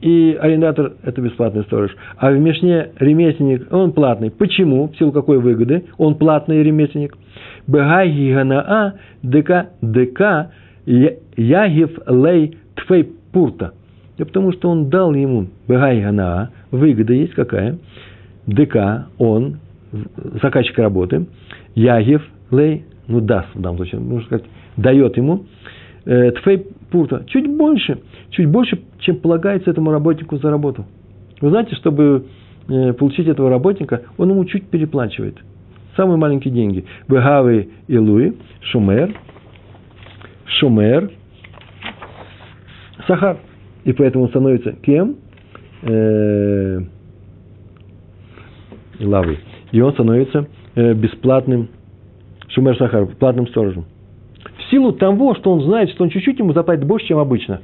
и 0.01 0.37
арендатор– 0.39 0.93
это 1.03 1.21
бесплатный 1.21 1.63
сторож. 1.63 1.95
А 2.17 2.31
в 2.31 2.39
Мишне 2.39 2.91
ремесленник, 2.99 3.71
он 3.71 3.91
платный. 3.91 4.31
Почему? 4.31 4.87
В 4.87 4.97
силу 4.97 5.11
какой 5.11 5.39
выгоды? 5.39 5.85
Он 5.97 6.15
платный 6.15 6.63
ремесленник. 6.63 7.17
Бегайги 7.67 8.33
ганаа 8.33 8.93
дк 9.21 9.67
дк 9.81 10.51
Ягев 11.35 11.91
лей 12.07 12.57
тфей 12.75 13.09
пурта. 13.31 13.73
Да 14.17 14.25
потому 14.25 14.51
что 14.51 14.69
он 14.69 14.89
дал 14.89 15.13
ему 15.13 15.47
бегай 15.67 16.01
гана, 16.01 16.51
выгода 16.71 17.13
есть 17.13 17.33
какая? 17.33 17.77
ДК, 18.47 19.07
он, 19.17 19.59
заказчик 20.41 20.77
работы, 20.77 21.27
Ягев 21.75 22.21
лей, 22.51 22.83
ну 23.07 23.21
даст 23.21 23.47
в 23.53 23.61
данном 23.61 23.77
случае, 23.77 24.01
нужно 24.01 24.25
сказать, 24.25 24.45
дает 24.75 25.15
ему 25.17 25.45
э, 26.05 26.31
тфей 26.31 26.65
пурта, 26.91 27.23
чуть 27.27 27.47
больше, 27.47 27.99
чуть 28.31 28.47
больше, 28.47 28.79
чем 28.99 29.17
полагается 29.17 29.71
этому 29.71 29.91
работнику 29.91 30.37
за 30.37 30.49
работу. 30.49 30.85
Вы 31.41 31.49
знаете, 31.49 31.75
чтобы 31.75 32.25
э, 32.67 32.93
получить 32.93 33.27
этого 33.27 33.49
работника, 33.49 34.03
он 34.17 34.29
ему 34.29 34.45
чуть 34.45 34.69
переплачивает. 34.69 35.37
Самые 35.95 36.17
маленькие 36.17 36.53
деньги. 36.53 36.85
Бегавы 37.07 37.69
и 37.87 37.97
Луи, 37.97 38.33
Шумер– 38.61 39.15
шумер, 40.59 41.11
сахар. 43.07 43.37
И 43.85 43.93
поэтому 43.93 44.25
он 44.25 44.29
становится 44.29 44.73
кем? 44.73 45.15
Э, 45.83 46.81
лавой. 48.99 49.39
И 49.71 49.81
он 49.81 49.93
становится 49.93 50.47
э, 50.75 50.93
бесплатным 50.93 51.69
шумер 52.49 52.77
сахар, 52.77 53.05
платным 53.05 53.47
сторожем. 53.47 53.85
В 54.57 54.71
силу 54.71 54.91
того, 54.91 55.35
что 55.35 55.51
он 55.51 55.61
знает, 55.61 55.89
что 55.91 56.03
он 56.03 56.09
чуть-чуть 56.09 56.39
ему 56.39 56.53
заплатит 56.53 56.85
больше, 56.85 57.07
чем 57.07 57.17
обычно. 57.17 57.61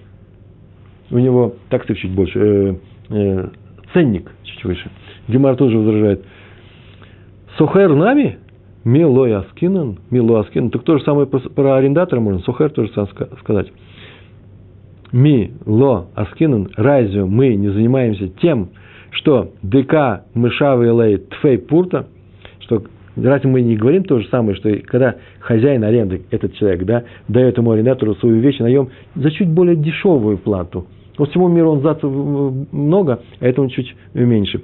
У 1.12 1.18
него 1.18 1.56
так 1.70 1.86
чуть 1.86 2.12
больше, 2.12 2.40
э, 2.40 2.76
э, 3.10 3.50
ценник 3.94 4.32
чуть 4.44 4.64
выше. 4.64 4.90
Гемар 5.28 5.56
тоже 5.56 5.78
возражает. 5.78 6.26
Сухер 7.58 7.94
нами? 7.94 8.38
Милой 8.84 9.36
Аскинан, 9.36 9.98
Милой 10.12 10.42
Аскинан. 10.42 10.70
Так 10.70 10.84
то 10.84 10.98
же 10.98 11.04
самое 11.04 11.26
про 11.28 11.76
арендатора 11.76 12.20
можно, 12.20 12.40
Сухер 12.42 12.70
тоже 12.70 12.92
сказать. 13.40 13.72
Ми, 15.12 15.54
ло, 15.66 16.08
аскинан, 16.14 16.70
разве 16.76 17.24
мы 17.24 17.56
не 17.56 17.70
занимаемся 17.70 18.28
тем, 18.28 18.72
что 19.12 19.54
ДК 19.62 20.26
мышавы 20.34 20.88
лей 20.88 21.18
тфей 21.18 21.58
пурта, 21.58 22.08
что 22.60 22.84
разве 23.16 23.50
мы 23.50 23.62
не 23.62 23.76
говорим 23.76 24.04
то 24.04 24.20
же 24.20 24.28
самое, 24.30 24.56
что 24.56 24.70
когда 24.86 25.16
хозяин 25.40 25.84
аренды, 25.84 26.24
этот 26.32 26.56
человек, 26.56 26.84
да, 26.84 27.04
дает 27.28 27.54
этому 27.54 27.72
арендатору 27.72 28.16
свою 28.16 28.38
вещь 28.38 28.60
наем 28.60 28.90
за 29.16 29.32
чуть 29.32 29.50
более 29.50 29.76
дешевую 29.76 30.38
плату. 30.38 30.86
Вот 31.18 31.30
всему 31.30 31.48
миру 31.48 31.72
он 31.72 31.82
за 31.82 31.98
много, 32.06 33.22
а 33.40 33.48
этому 33.48 33.70
чуть 33.70 33.96
меньше. 34.14 34.62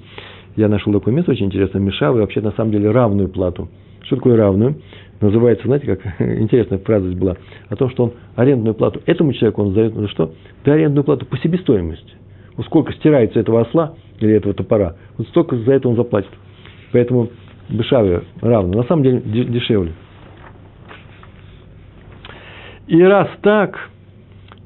Я 0.58 0.68
нашел 0.68 0.92
такое 0.92 1.14
место 1.14 1.32
очень 1.32 1.46
интересное, 1.46 1.82
Мишавы, 1.82 2.20
вообще 2.20 2.42
на 2.42 2.52
самом 2.52 2.72
деле 2.72 2.92
равную 2.92 3.30
плату. 3.30 3.70
Что 4.04 4.18
такое 4.18 4.36
равную? 4.36 4.76
Называется, 5.22 5.68
знаете, 5.68 5.96
как 5.96 6.20
интересная 6.20 6.80
фраза 6.80 7.08
здесь 7.08 7.18
была, 7.18 7.38
о 7.70 7.76
том, 7.76 7.90
что 7.92 8.06
он 8.06 8.14
арендную 8.36 8.74
плату 8.74 9.02
этому 9.06 9.34
человеку 9.34 9.62
он 9.62 9.72
сдает 9.72 9.94
за 9.94 10.08
что? 10.10 10.34
Да 10.66 10.74
арендную 10.74 11.06
плату 11.06 11.26
по 11.26 11.38
себестоимости. 11.38 12.14
Вот 12.58 12.66
сколько 12.66 12.92
стирается 12.94 13.40
этого 13.40 13.62
осла 13.62 13.94
или 14.20 14.34
этого 14.34 14.54
топора, 14.54 14.96
вот 15.18 15.28
столько 15.28 15.56
за 15.56 15.72
это 15.74 15.88
он 15.88 15.96
заплатит. 15.96 16.32
Поэтому 16.92 17.30
Бешаве 17.72 18.24
равно. 18.42 18.78
На 18.78 18.84
самом 18.84 19.04
деле 19.04 19.22
дешевле. 19.22 19.94
И 22.88 23.02
раз 23.02 23.30
так, 23.42 23.90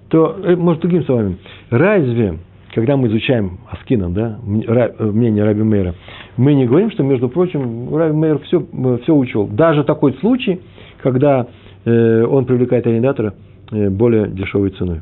то, 0.09 0.37
э, 0.43 0.55
может, 0.55 0.81
другими 0.81 1.03
словами, 1.03 1.37
разве, 1.69 2.39
когда 2.73 2.97
мы 2.97 3.07
изучаем 3.07 3.59
Аскинан, 3.69 4.13
да, 4.13 4.39
мнение 4.43 5.43
Раби 5.43 5.61
Мейра, 5.61 5.93
мы 6.37 6.53
не 6.53 6.65
говорим, 6.65 6.91
что, 6.91 7.03
между 7.03 7.29
прочим, 7.29 7.95
Раби 7.95 8.15
Мейер 8.15 8.39
все, 8.39 8.65
все 9.03 9.13
учел. 9.13 9.47
Даже 9.47 9.83
такой 9.83 10.13
случай, 10.15 10.61
когда 11.01 11.47
э, 11.85 12.25
он 12.25 12.45
привлекает 12.45 12.87
арендатора 12.87 13.35
э, 13.71 13.89
более 13.89 14.27
дешевой 14.27 14.71
ценой. 14.71 15.01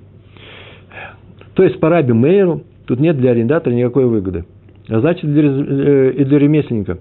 То 1.54 1.64
есть 1.64 1.80
по 1.80 1.90
Раби 1.90 2.14
Мейеру 2.14 2.64
тут 2.88 3.00
нет 3.00 3.18
для 3.18 3.32
арендатора 3.32 3.74
никакой 3.74 4.06
выгоды. 4.06 4.46
А 4.90 5.00
значит, 5.00 5.32
для, 5.32 5.44
э, 5.44 6.12
и 6.18 6.24
для 6.26 6.40
ремесленника. 6.40 6.98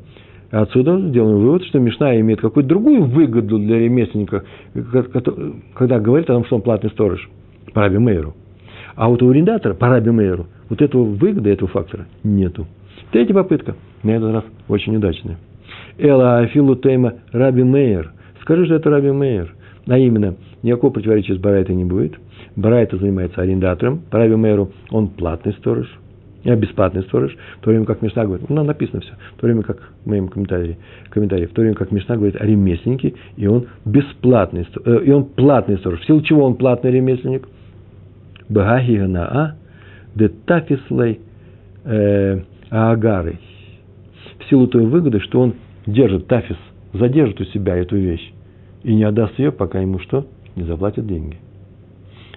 Отсюда 0.52 0.98
сделаем 1.00 1.38
вывод, 1.38 1.64
что 1.64 1.78
Мишна 1.78 2.20
имеет 2.20 2.42
какую-то 2.42 2.68
другую 2.68 3.04
выгоду 3.04 3.58
для 3.58 3.78
ремесленника, 3.78 4.44
когда 5.74 5.98
говорит 5.98 6.28
о 6.28 6.34
том, 6.34 6.44
что 6.44 6.56
он 6.56 6.62
платный 6.62 6.90
сторож 6.90 7.26
по 7.72 7.80
Раби 7.80 7.96
Мейеру. 7.96 8.34
А 8.94 9.08
вот 9.08 9.22
у 9.22 9.30
арендатора 9.30 9.72
по 9.72 9.88
Раби 9.88 10.10
Мейеру 10.10 10.46
вот 10.68 10.82
этого 10.82 11.04
выгоды, 11.04 11.48
этого 11.48 11.70
фактора 11.70 12.06
нету. 12.22 12.66
Третья 13.12 13.32
попытка, 13.32 13.76
на 14.02 14.10
этот 14.10 14.34
раз 14.34 14.44
очень 14.68 14.94
удачная. 14.94 15.38
Эла 15.96 16.40
Афилу 16.40 16.76
Тейма 16.76 17.14
Раби 17.32 17.62
Мейер. 17.62 18.12
Скажи, 18.42 18.66
что 18.66 18.74
это 18.74 18.90
Раби 18.90 19.10
Мейер. 19.10 19.54
А 19.86 19.96
именно, 19.96 20.36
никакого 20.62 20.92
противоречия 20.92 21.34
с 21.34 21.38
Барайтой 21.38 21.74
не 21.74 21.84
будет. 21.84 22.18
Барайта 22.56 22.98
занимается 22.98 23.40
арендатором. 23.40 24.02
По 24.10 24.18
Раби 24.18 24.36
Мейеру 24.36 24.70
он 24.90 25.08
платный 25.08 25.54
сторож. 25.54 25.88
Я 26.44 26.56
бесплатный 26.56 27.02
сторож, 27.02 27.36
в 27.58 27.64
то 27.64 27.70
время 27.70 27.84
как 27.84 28.02
Мишна 28.02 28.24
говорит, 28.24 28.50
ну, 28.50 28.64
написано 28.64 29.00
все, 29.00 29.12
в 29.36 29.40
то 29.40 29.46
время 29.46 29.62
как 29.62 29.92
в 30.04 30.08
моем 30.08 30.28
комментарии, 30.28 30.76
комментарии, 31.08 31.46
в 31.46 31.52
то 31.52 31.60
время 31.60 31.76
как 31.76 31.92
Мишна 31.92 32.16
говорит 32.16 32.40
о 32.40 32.44
ремесленнике, 32.44 33.14
и 33.36 33.46
он 33.46 33.66
бесплатный, 33.84 34.66
э, 34.84 35.00
и 35.04 35.10
он 35.12 35.26
платный 35.26 35.78
сторож. 35.78 36.00
В 36.00 36.06
силу 36.06 36.20
чего 36.22 36.44
он 36.44 36.56
платный 36.56 36.90
ремесленник? 36.90 37.48
Багахи 38.48 38.96
ганаа, 38.96 39.56
де 40.16 40.28
тафислей 40.28 41.20
э, 41.84 42.40
Аагарой. 42.70 43.38
В 44.40 44.50
силу 44.50 44.66
той 44.66 44.84
выгоды, 44.84 45.20
что 45.20 45.40
он 45.40 45.54
держит 45.86 46.26
тафис, 46.26 46.56
задержит 46.92 47.40
у 47.40 47.44
себя 47.44 47.76
эту 47.76 47.96
вещь 47.96 48.32
и 48.82 48.94
не 48.94 49.04
отдаст 49.04 49.38
ее, 49.38 49.52
пока 49.52 49.78
ему 49.80 50.00
что? 50.00 50.26
Не 50.56 50.64
заплатят 50.64 51.06
деньги. 51.06 51.36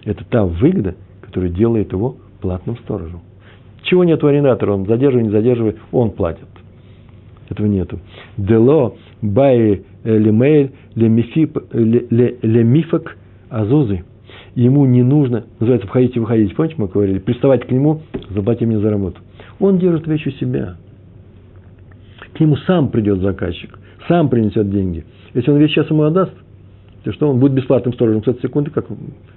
Это 0.03 0.23
та 0.25 0.45
выгода, 0.45 0.95
которая 1.21 1.49
делает 1.49 1.91
его 1.91 2.17
платным 2.39 2.77
сторожем. 2.77 3.21
Чего 3.85 4.03
нет 4.03 4.23
у 4.23 4.27
арендатора, 4.27 4.73
он 4.73 4.85
задерживает, 4.85 5.27
не 5.27 5.31
задерживает, 5.31 5.77
он 5.91 6.11
платит. 6.11 6.47
Этого 7.49 7.67
нету. 7.67 7.99
Дело 8.37 8.95
бай 9.21 9.83
лемейль 10.03 10.71
лемифак 12.41 13.17
азузы. 13.49 14.03
Ему 14.55 14.85
не 14.85 15.03
нужно, 15.03 15.43
называется, 15.59 15.87
входить 15.87 16.15
и 16.15 16.19
выходить. 16.19 16.55
Помните, 16.55 16.75
мы 16.77 16.87
говорили, 16.87 17.19
приставать 17.19 17.67
к 17.67 17.71
нему, 17.71 18.01
заплати 18.29 18.65
мне 18.65 18.79
за 18.79 18.89
работу. 18.89 19.19
Он 19.59 19.77
держит 19.77 20.07
вещь 20.07 20.25
у 20.27 20.31
себя. 20.31 20.77
К 22.33 22.39
нему 22.39 22.55
сам 22.65 22.89
придет 22.89 23.19
заказчик, 23.19 23.77
сам 24.07 24.29
принесет 24.29 24.69
деньги. 24.71 25.05
Если 25.33 25.51
он 25.51 25.57
вещь 25.57 25.71
сейчас 25.73 25.89
ему 25.89 26.03
отдаст, 26.03 26.33
то 27.03 27.11
что 27.11 27.29
он 27.29 27.39
будет 27.39 27.51
бесплатным 27.53 27.93
сторожем 27.93 28.21
30 28.21 28.41
секунды, 28.41 28.71
как 28.71 28.87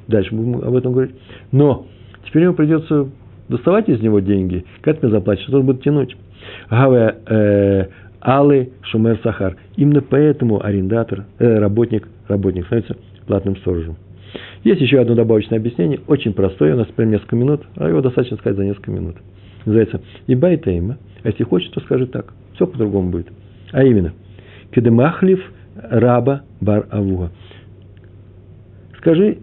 дальше 0.07 0.35
будем 0.35 0.63
об 0.63 0.75
этом 0.75 0.93
говорить. 0.93 1.15
Но 1.53 1.87
теперь 2.25 2.45
ему 2.45 2.55
придется 2.55 3.09
доставать 3.49 3.89
из 3.89 4.01
него 4.01 4.21
деньги, 4.21 4.65
как 4.81 5.03
мне 5.03 5.11
заплатить, 5.11 5.45
что 5.47 5.59
он 5.59 5.67
будет 5.67 5.83
тянуть. 5.83 6.17
Гаве 6.71 7.89
Алы 8.21 8.71
Шумер 8.83 9.19
Сахар. 9.23 9.57
Именно 9.77 10.03
поэтому 10.03 10.65
арендатор, 10.65 11.25
работник, 11.39 12.09
работник 12.27 12.67
становится 12.67 12.97
платным 13.27 13.57
сторожем. 13.57 13.97
Есть 14.65 14.81
еще 14.81 15.01
одно 15.01 15.15
добавочное 15.15 15.59
объяснение, 15.59 16.01
очень 16.07 16.33
простое, 16.33 16.75
у 16.75 16.79
нас 16.79 16.87
прям 16.89 17.11
несколько 17.11 17.37
минут, 17.37 17.63
а 17.77 17.89
его 17.89 18.01
достаточно 18.01 18.37
сказать 18.37 18.57
за 18.57 18.65
несколько 18.65 18.91
минут 18.91 19.17
называется 19.69 20.01
Иба 20.27 20.53
и 20.53 20.57
Тейма. 20.57 20.99
А 21.23 21.29
если 21.29 21.45
хочешь, 21.45 21.69
то 21.71 21.81
скажи 21.81 22.07
так. 22.07 22.33
Все 22.55 22.67
по-другому 22.67 23.11
будет. 23.11 23.29
А 23.73 23.85
именно, 23.85 24.13
Кедемахлив 24.73 25.41
раба 25.77 26.43
бар 26.61 26.87
авуга. 26.91 27.31
Скажи 28.99 29.39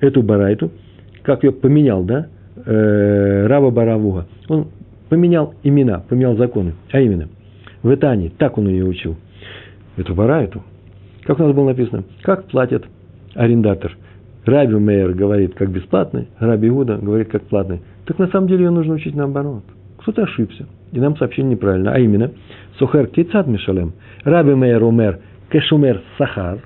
эту 0.00 0.22
барайту, 0.22 0.72
как 1.22 1.44
ее 1.44 1.52
поменял, 1.52 2.02
да, 2.02 2.28
э, 2.66 3.46
раба 3.46 3.70
бар 3.70 3.88
авуга. 3.90 4.26
Он 4.48 4.68
поменял 5.08 5.54
имена, 5.62 6.00
поменял 6.08 6.36
законы. 6.36 6.74
А 6.90 7.00
именно, 7.00 7.28
в 7.82 7.94
Итании, 7.94 8.32
так 8.36 8.58
он 8.58 8.68
ее 8.68 8.84
учил. 8.84 9.16
Эту 9.96 10.14
барайту. 10.14 10.62
Как 11.24 11.38
у 11.38 11.42
нас 11.42 11.54
было 11.54 11.66
написано, 11.66 12.04
как 12.22 12.44
платят 12.46 12.84
арендатор. 13.34 13.96
Раби 14.44 14.74
Мейер 14.74 15.12
говорит, 15.12 15.54
как 15.54 15.70
бесплатный, 15.70 16.28
Раби 16.38 16.68
Иуда 16.68 16.96
говорит, 16.96 17.30
как 17.30 17.42
платный. 17.44 17.80
Так 18.06 18.18
на 18.18 18.26
самом 18.28 18.48
деле 18.48 18.64
ее 18.64 18.70
нужно 18.70 18.94
учить 18.94 19.14
наоборот. 19.14 19.62
Кто-то 19.98 20.24
ошибся, 20.24 20.66
и 20.92 21.00
нам 21.00 21.16
сообщили 21.16 21.46
неправильно. 21.46 21.92
А 21.92 21.98
именно, 21.98 22.30
Сухер 22.78 23.06
Кицат 23.06 23.46
Мишалем, 23.46 23.94
Раби 24.24 24.54
Мейер 24.54 24.82
Умер 24.82 25.20
Кешумер 25.50 26.02
Сахар, 26.18 26.58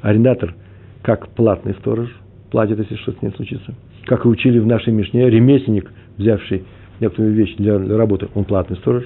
арендатор, 0.00 0.54
как 1.02 1.28
платный 1.28 1.74
сторож, 1.74 2.08
платит, 2.50 2.78
если 2.78 2.96
что 2.96 3.12
с 3.12 3.22
ним 3.22 3.32
случится. 3.34 3.74
Как 4.08 4.24
и 4.24 4.28
учили 4.28 4.58
в 4.58 4.66
нашей 4.66 4.92
Мишне, 4.92 5.28
ремесленник, 5.28 5.92
взявший 6.16 6.64
некоторую 6.98 7.34
вещь 7.34 7.54
для, 7.56 7.78
работы, 7.78 8.28
он 8.34 8.44
платный 8.44 8.76
сторож. 8.78 9.04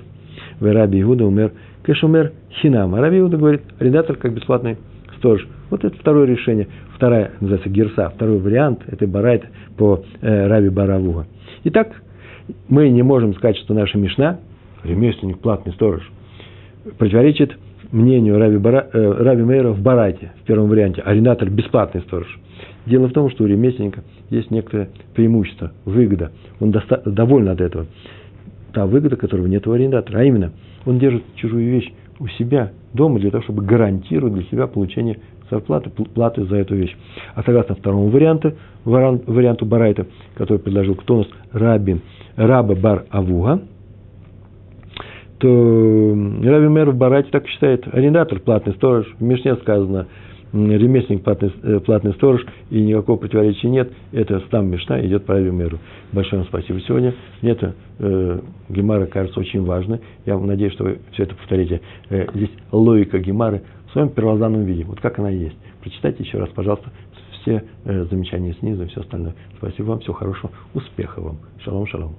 В 0.60 0.72
Раби 0.72 1.02
Иуда 1.02 1.26
умер 1.26 1.52
Кешумер 1.84 2.32
Хинам. 2.60 2.94
А 2.94 3.00
Раби 3.00 3.18
Иуда 3.18 3.36
говорит, 3.36 3.62
арендатор 3.80 4.16
как 4.16 4.32
бесплатный 4.32 4.76
сторож. 5.18 5.46
Вот 5.70 5.84
это 5.84 5.96
второе 5.98 6.26
решение 6.26 6.68
вторая, 6.94 7.32
называется 7.40 7.68
герса, 7.68 8.12
второй 8.14 8.38
вариант 8.38 8.82
этой 8.86 9.08
барайт 9.08 9.44
по 9.76 10.04
э, 10.20 10.46
Раби 10.46 10.68
Баравуга. 10.68 11.26
Итак, 11.64 12.00
мы 12.68 12.88
не 12.88 13.02
можем 13.02 13.34
сказать, 13.34 13.56
что 13.56 13.74
наша 13.74 13.98
Мишна, 13.98 14.38
ремесленник, 14.84 15.40
платный 15.40 15.72
сторож, 15.72 16.08
противоречит 16.96 17.58
мнению 17.92 18.38
Раби, 18.38 18.56
Бара, 18.56 18.88
э, 18.92 19.12
Раби 19.22 19.42
Мейра 19.42 19.70
в 19.70 19.80
Барайте, 19.80 20.32
в 20.42 20.46
первом 20.46 20.68
варианте, 20.68 21.02
арендатор 21.02 21.48
бесплатный 21.50 22.00
сторож. 22.02 22.38
Дело 22.86 23.08
в 23.08 23.12
том, 23.12 23.30
что 23.30 23.44
у 23.44 23.46
ремесленника 23.46 24.02
есть 24.30 24.50
некоторое 24.50 24.88
преимущество, 25.14 25.72
выгода. 25.84 26.32
Он 26.58 26.74
доволен 27.04 27.48
от 27.48 27.60
этого. 27.60 27.86
Та 28.72 28.86
выгода, 28.86 29.16
которого 29.16 29.46
нет 29.46 29.66
у 29.66 29.72
арендатора. 29.72 30.18
А 30.18 30.24
именно, 30.24 30.52
он 30.84 30.98
держит 30.98 31.22
чужую 31.36 31.70
вещь 31.70 31.92
у 32.18 32.26
себя 32.28 32.72
дома 32.92 33.20
для 33.20 33.30
того, 33.30 33.44
чтобы 33.44 33.62
гарантировать 33.62 34.34
для 34.34 34.44
себя 34.44 34.66
получение 34.66 35.18
зарплаты, 35.50 35.90
платы 35.90 36.44
за 36.44 36.56
эту 36.56 36.74
вещь. 36.74 36.96
А 37.34 37.42
согласно 37.42 37.74
второму 37.74 38.08
варианту, 38.08 38.54
варианту 38.84 39.66
Барайта, 39.66 40.06
который 40.34 40.58
предложил 40.58 40.94
кто 40.94 41.16
у 41.16 41.18
нас, 41.18 41.28
Рабин, 41.52 42.00
Раба 42.36 42.74
Бар 42.74 43.04
Авуга, 43.10 43.60
то 45.42 45.48
Раби 46.44 46.68
Мэр 46.68 46.90
в 46.90 46.96
Барайте 46.96 47.30
так 47.30 47.48
считает, 47.48 47.84
арендатор, 47.92 48.38
платный 48.38 48.74
сторож, 48.74 49.12
в 49.18 49.22
Мишне 49.22 49.56
сказано, 49.56 50.06
ремесленник, 50.52 51.24
платный, 51.24 51.52
э, 51.64 51.80
платный 51.80 52.12
сторож, 52.12 52.46
и 52.70 52.80
никакого 52.80 53.16
противоречия 53.16 53.68
нет, 53.68 53.90
это 54.12 54.40
сам 54.52 54.68
Мишна 54.68 55.04
идет 55.04 55.24
по 55.24 55.34
Раби 55.34 55.50
Мэру. 55.50 55.80
Большое 56.12 56.42
вам 56.42 56.48
спасибо 56.48 56.80
сегодня. 56.82 57.12
Мне 57.40 57.52
это 57.52 57.74
э, 57.98 58.40
Гемара 58.68 59.06
кажется 59.06 59.40
очень 59.40 59.64
важно. 59.64 59.98
Я 60.26 60.38
надеюсь, 60.38 60.74
что 60.74 60.84
вы 60.84 61.00
все 61.10 61.24
это 61.24 61.34
повторите. 61.34 61.80
Э, 62.08 62.26
здесь 62.34 62.50
логика 62.70 63.18
Гемары 63.18 63.62
в 63.88 63.92
своем 63.92 64.10
первозданном 64.10 64.62
виде, 64.62 64.84
вот 64.84 65.00
как 65.00 65.18
она 65.18 65.30
есть. 65.30 65.56
Прочитайте 65.80 66.22
еще 66.22 66.38
раз, 66.38 66.50
пожалуйста, 66.50 66.88
все 67.42 67.64
замечания 67.84 68.54
снизу 68.60 68.84
и 68.84 68.86
все 68.86 69.00
остальное. 69.00 69.34
Спасибо 69.56 69.86
вам, 69.86 69.98
всего 69.98 70.14
хорошего, 70.14 70.52
успехов 70.72 71.24
вам. 71.24 71.38
Шалом, 71.64 71.88
шалом. 71.88 72.14